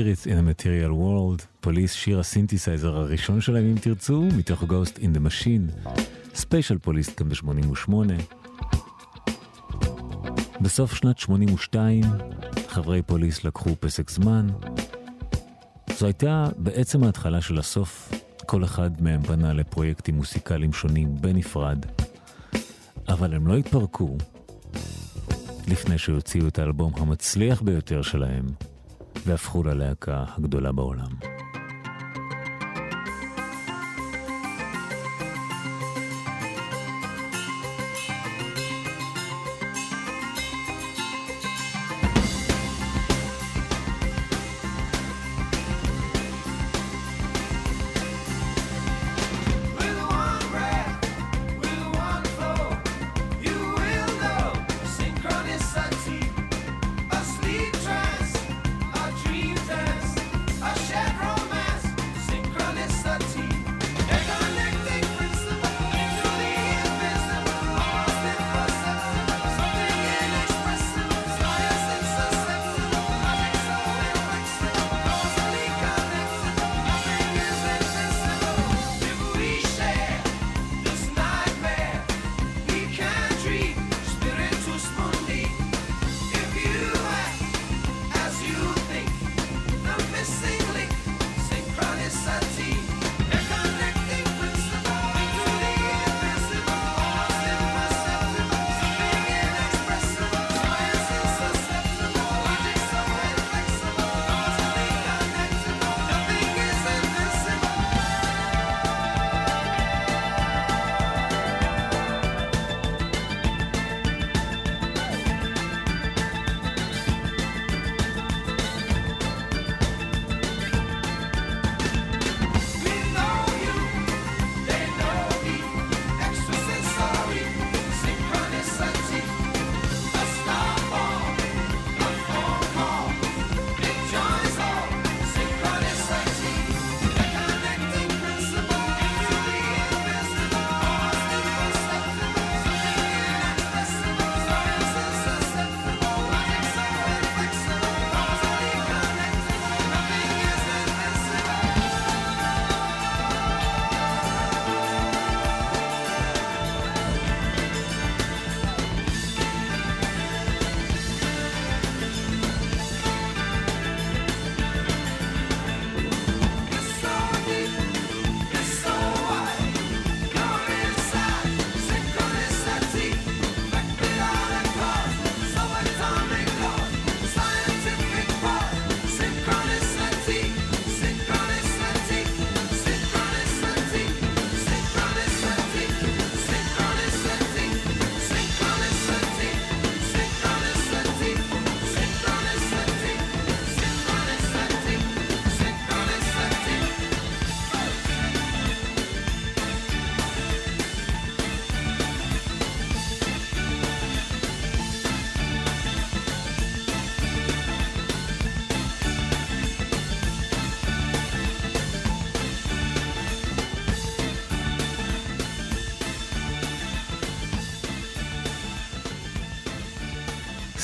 [0.00, 5.16] Spirits in a Material World, פוליס שיר הסינתסייזר הראשון שלהם אם תרצו, מתוך Ghost in
[5.16, 5.90] the Machine,
[6.34, 7.92] ספיישל פוליס גם ב-88.
[10.60, 12.04] בסוף שנת 82,
[12.68, 14.46] חברי פוליס לקחו פסק זמן.
[15.98, 18.12] זו הייתה בעצם ההתחלה של הסוף.
[18.46, 21.86] כל אחד מהם פנה לפרויקטים מוסיקליים שונים בנפרד,
[23.08, 24.16] אבל הם לא התפרקו
[25.68, 28.46] לפני שהוציאו את האלבום המצליח ביותר שלהם,
[29.26, 31.19] והפכו ללהקה הגדולה בעולם.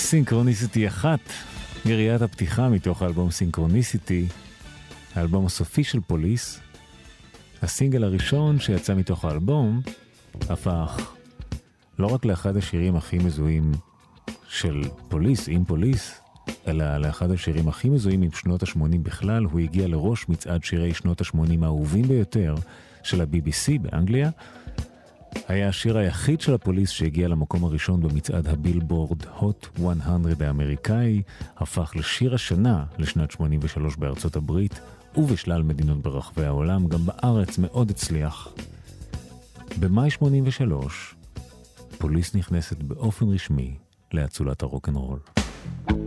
[0.06, 1.20] סינכרוניסיטי אחת,
[1.84, 4.26] יריית הפתיחה מתוך האלבום סינכרוניסיטי,
[5.14, 6.60] האלבום הסופי של פוליס.
[7.62, 9.80] הסינגל הראשון שיצא מתוך האלבום
[10.48, 11.14] הפך
[11.98, 13.72] לא רק לאחד השירים הכי מזוהים
[14.48, 16.20] של פוליס, עם פוליס,
[16.66, 21.20] אלא לאחד השירים הכי מזוהים עם שנות ה-80 בכלל, הוא הגיע לראש מצעד שירי שנות
[21.20, 22.54] ה-80 האהובים ביותר
[23.02, 24.30] של ה-BBC באנגליה.
[25.48, 29.92] היה השיר היחיד של הפוליס שהגיע למקום הראשון במצעד הבילבורד Hot 100
[30.40, 31.22] האמריקאי,
[31.56, 34.80] הפך לשיר השנה לשנת 83 בארצות הברית
[35.16, 38.48] ובשלל מדינות ברחבי העולם, גם בארץ מאוד הצליח.
[39.80, 41.14] במאי 83,
[41.98, 43.76] פוליס נכנסת באופן רשמי
[44.12, 45.18] לאצולת הרוקנרול.
[45.86, 46.05] פוליס,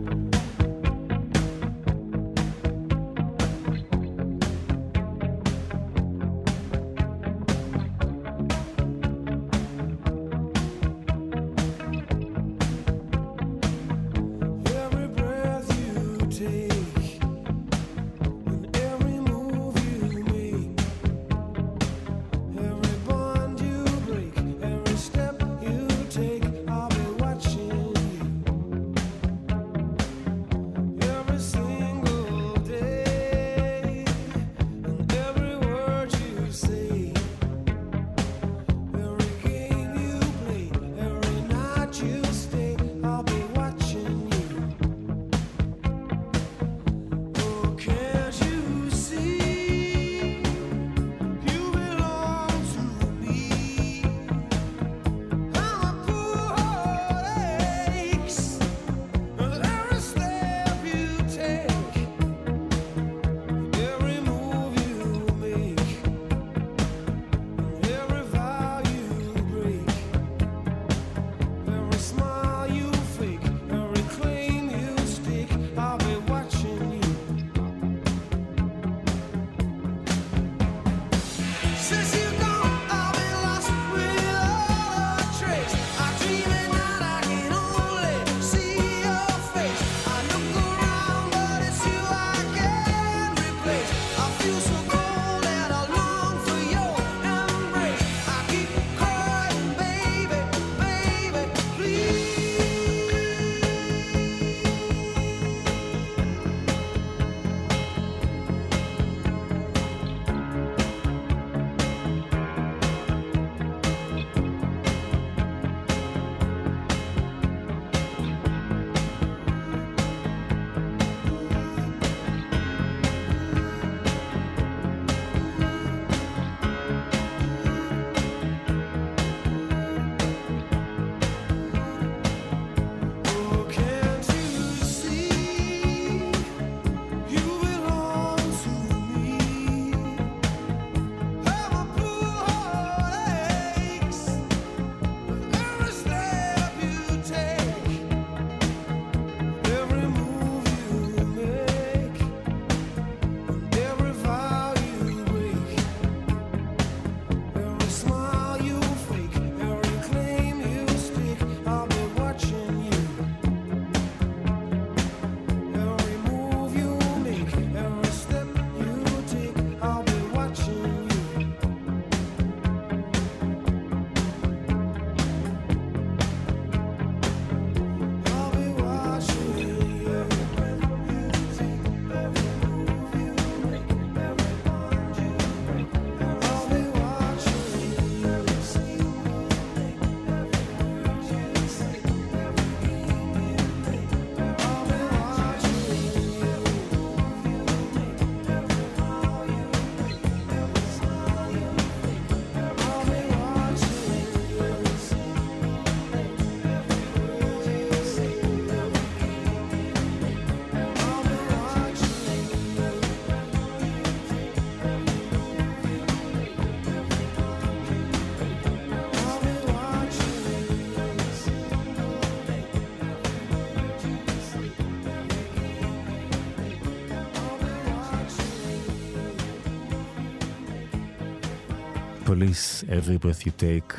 [232.90, 233.94] Every Breath You Take.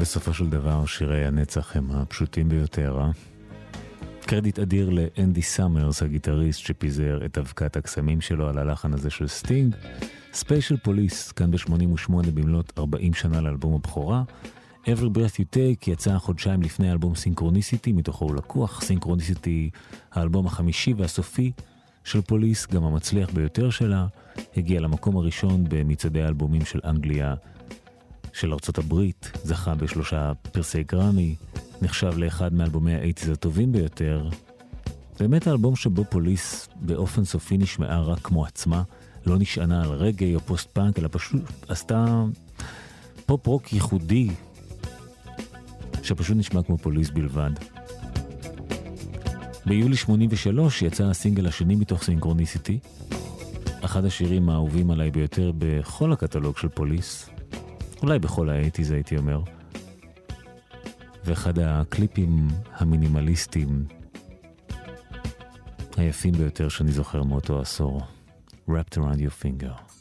[0.00, 3.10] בסופו של דבר שירי הנצח הם הפשוטים ביותר, אה?
[4.20, 9.74] קרדיט אדיר לאנדי סאמרס, הגיטריסט שפיזר את אבקת הקסמים שלו על הלחן הזה של סטינג.
[10.32, 14.22] ספיישל פוליס, כאן ב-88 במלאת 40 שנה לאלבום הבכורה.
[14.84, 18.82] Every Breath You Take יצא חודשיים לפני האלבום Synchronicity, מתוכו הוא לקוח.
[18.82, 19.70] Synchronicity,
[20.12, 21.52] האלבום החמישי והסופי
[22.04, 24.06] של פוליס, גם המצליח ביותר שלה,
[24.56, 27.34] הגיע למקום הראשון במצעדי האלבומים של אנגליה,
[28.32, 31.34] של ארצות הברית, זכה בשלושה פרסי גרמי,
[31.82, 34.28] נחשב לאחד מאלבומי האייטיז הטובים ביותר.
[35.20, 38.82] באמת האלבום שבו פוליס באופן סופי נשמעה רק כמו עצמה,
[39.26, 42.24] לא נשענה על רגאיי או פוסט פאנק, אלא פשוט עשתה
[43.26, 44.28] פופ רוק ייחודי,
[46.02, 47.50] שפשוט נשמע כמו פוליס בלבד.
[49.66, 52.78] ביולי 83 יצא הסינגל השני מתוך סינכרוניסיטי,
[53.84, 57.30] אחד השירים האהובים עליי ביותר בכל הקטלוג של פוליס,
[58.02, 59.40] אולי בכל האייטיז הייתי אומר,
[61.24, 63.84] ואחד הקליפים המינימליסטיים
[65.96, 68.00] היפים ביותר שאני זוכר מאותו עשור,
[68.68, 69.93] Wrapped Around Your Finger.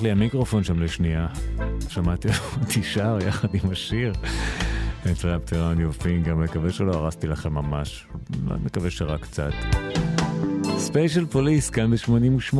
[0.00, 1.26] נפתח לי המיקרופון שם לשנייה.
[1.88, 2.28] שמעתי
[2.60, 4.12] אותי שר יחד עם השיר.
[5.24, 8.06] Wrapped around your finger, מקווה שלא הרסתי לכם ממש.
[8.64, 9.52] מקווה שרק קצת.
[10.78, 12.58] ספיישל פוליס כאן ב-88,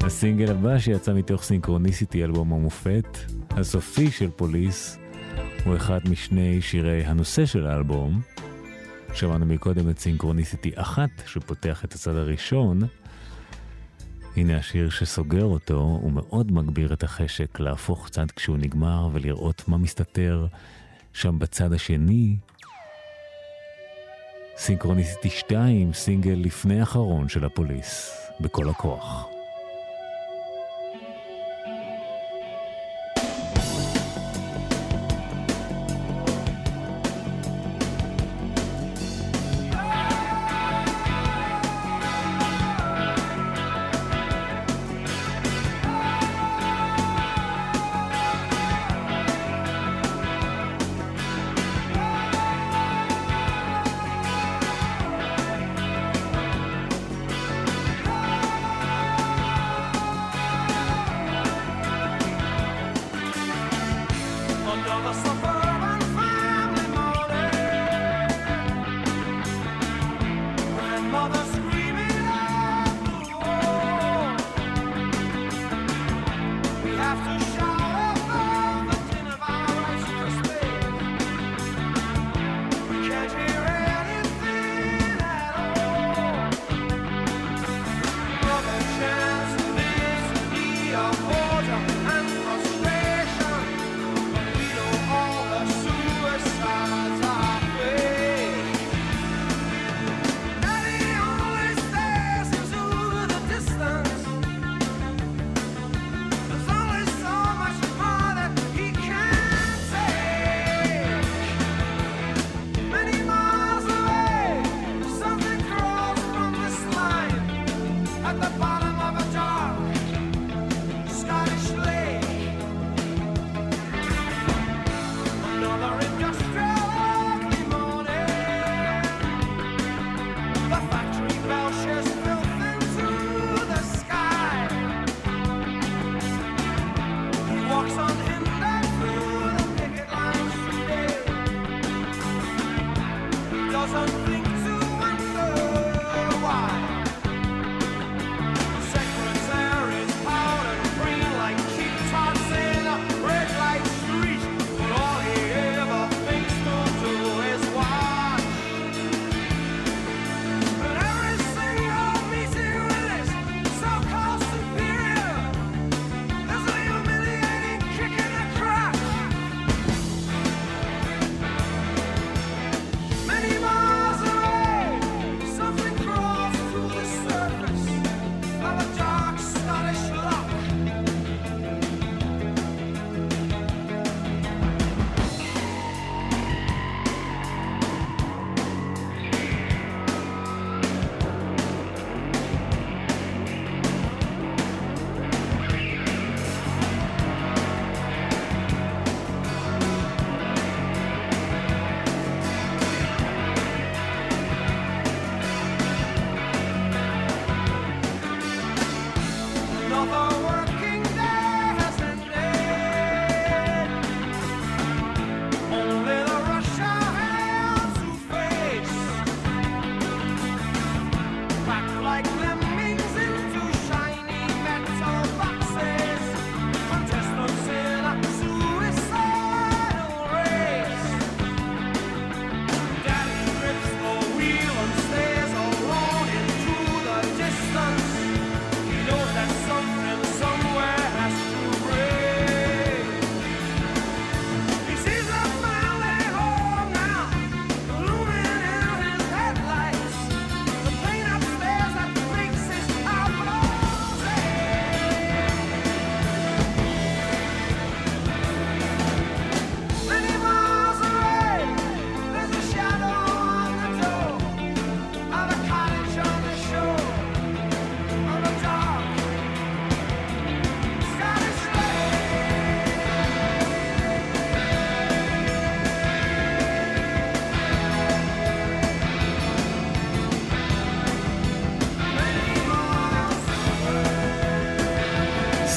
[0.00, 3.18] הסינגל הבא שיצא מתוך Synchronicity, אלבום המופת,
[3.50, 4.98] הסופי של פוליס,
[5.64, 8.20] הוא אחד משני שירי הנושא של האלבום.
[9.14, 12.78] שמענו מקודם את Synchronicity אחת, שפותח את הצד הראשון.
[14.36, 19.78] הנה השיר שסוגר אותו, הוא מאוד מגביר את החשק להפוך צד כשהוא נגמר ולראות מה
[19.78, 20.46] מסתתר
[21.12, 22.36] שם בצד השני.
[24.56, 29.35] סינכרוניסיטי 2, סינגל לפני אחרון של הפוליס, בכל הכוח.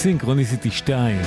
[0.10, 1.22] Synchronicity 2.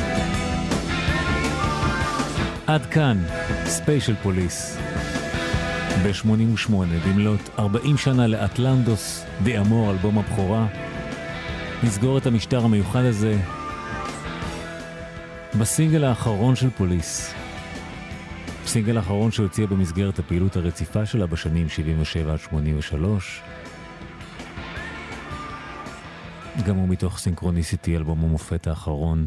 [2.66, 3.18] עד כאן,
[3.64, 4.76] ספיישל פוליס.
[6.04, 6.72] ב-88,
[7.08, 10.66] במלאת 40 שנה ל Outlandos d'Amour, אלבום הבכורה.
[11.82, 13.36] נסגור את המשדר המיוחד הזה
[15.58, 17.34] בסינגל האחרון של פוליס.
[18.66, 23.42] סינגל האחרון שהוציאה במסגרת הפעילות הרציפה שלה בשנים 77 עד 83.
[26.66, 29.26] גם הוא מתוך סינכרוניסיטי, אלבום המופת האחרון.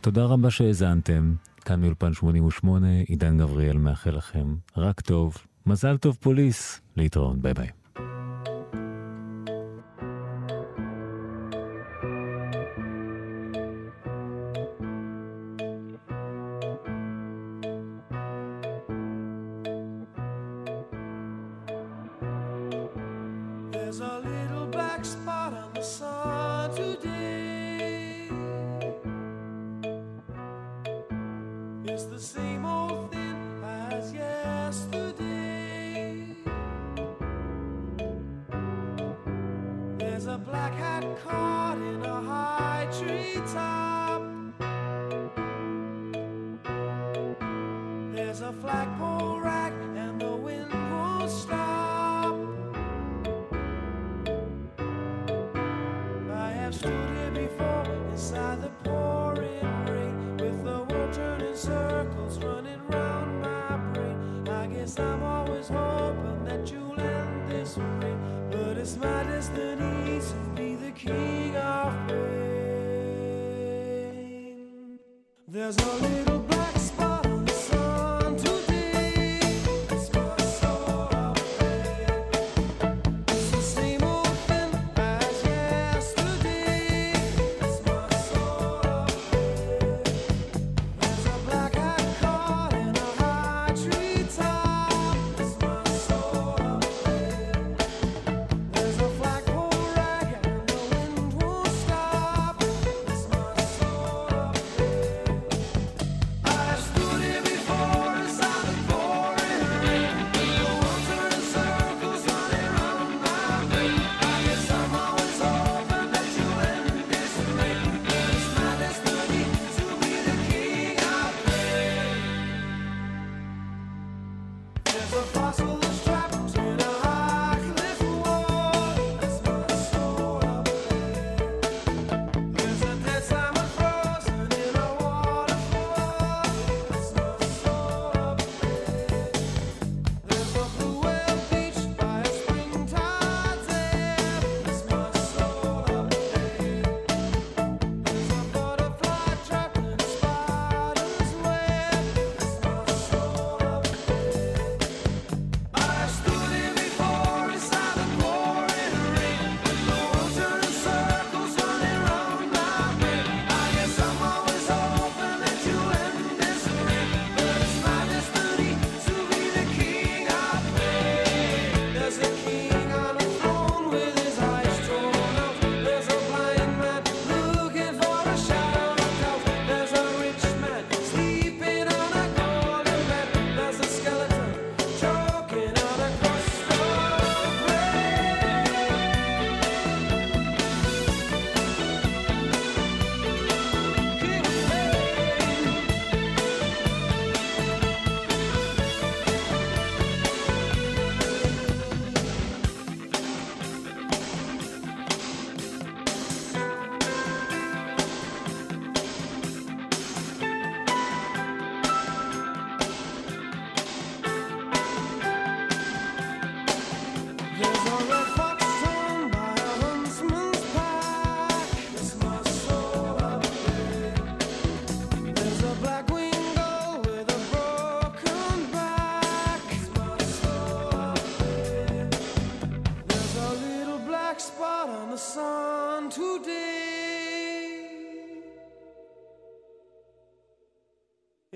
[0.00, 1.34] תודה רבה שהאזנתם.
[1.64, 5.36] כאן מאולפן 88, עידן גבריאל מאחל לכם רק טוב.
[5.66, 6.80] מזל טוב פוליס.
[6.96, 7.85] להתראות, ביי ביי.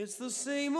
[0.02, 0.78] It's the same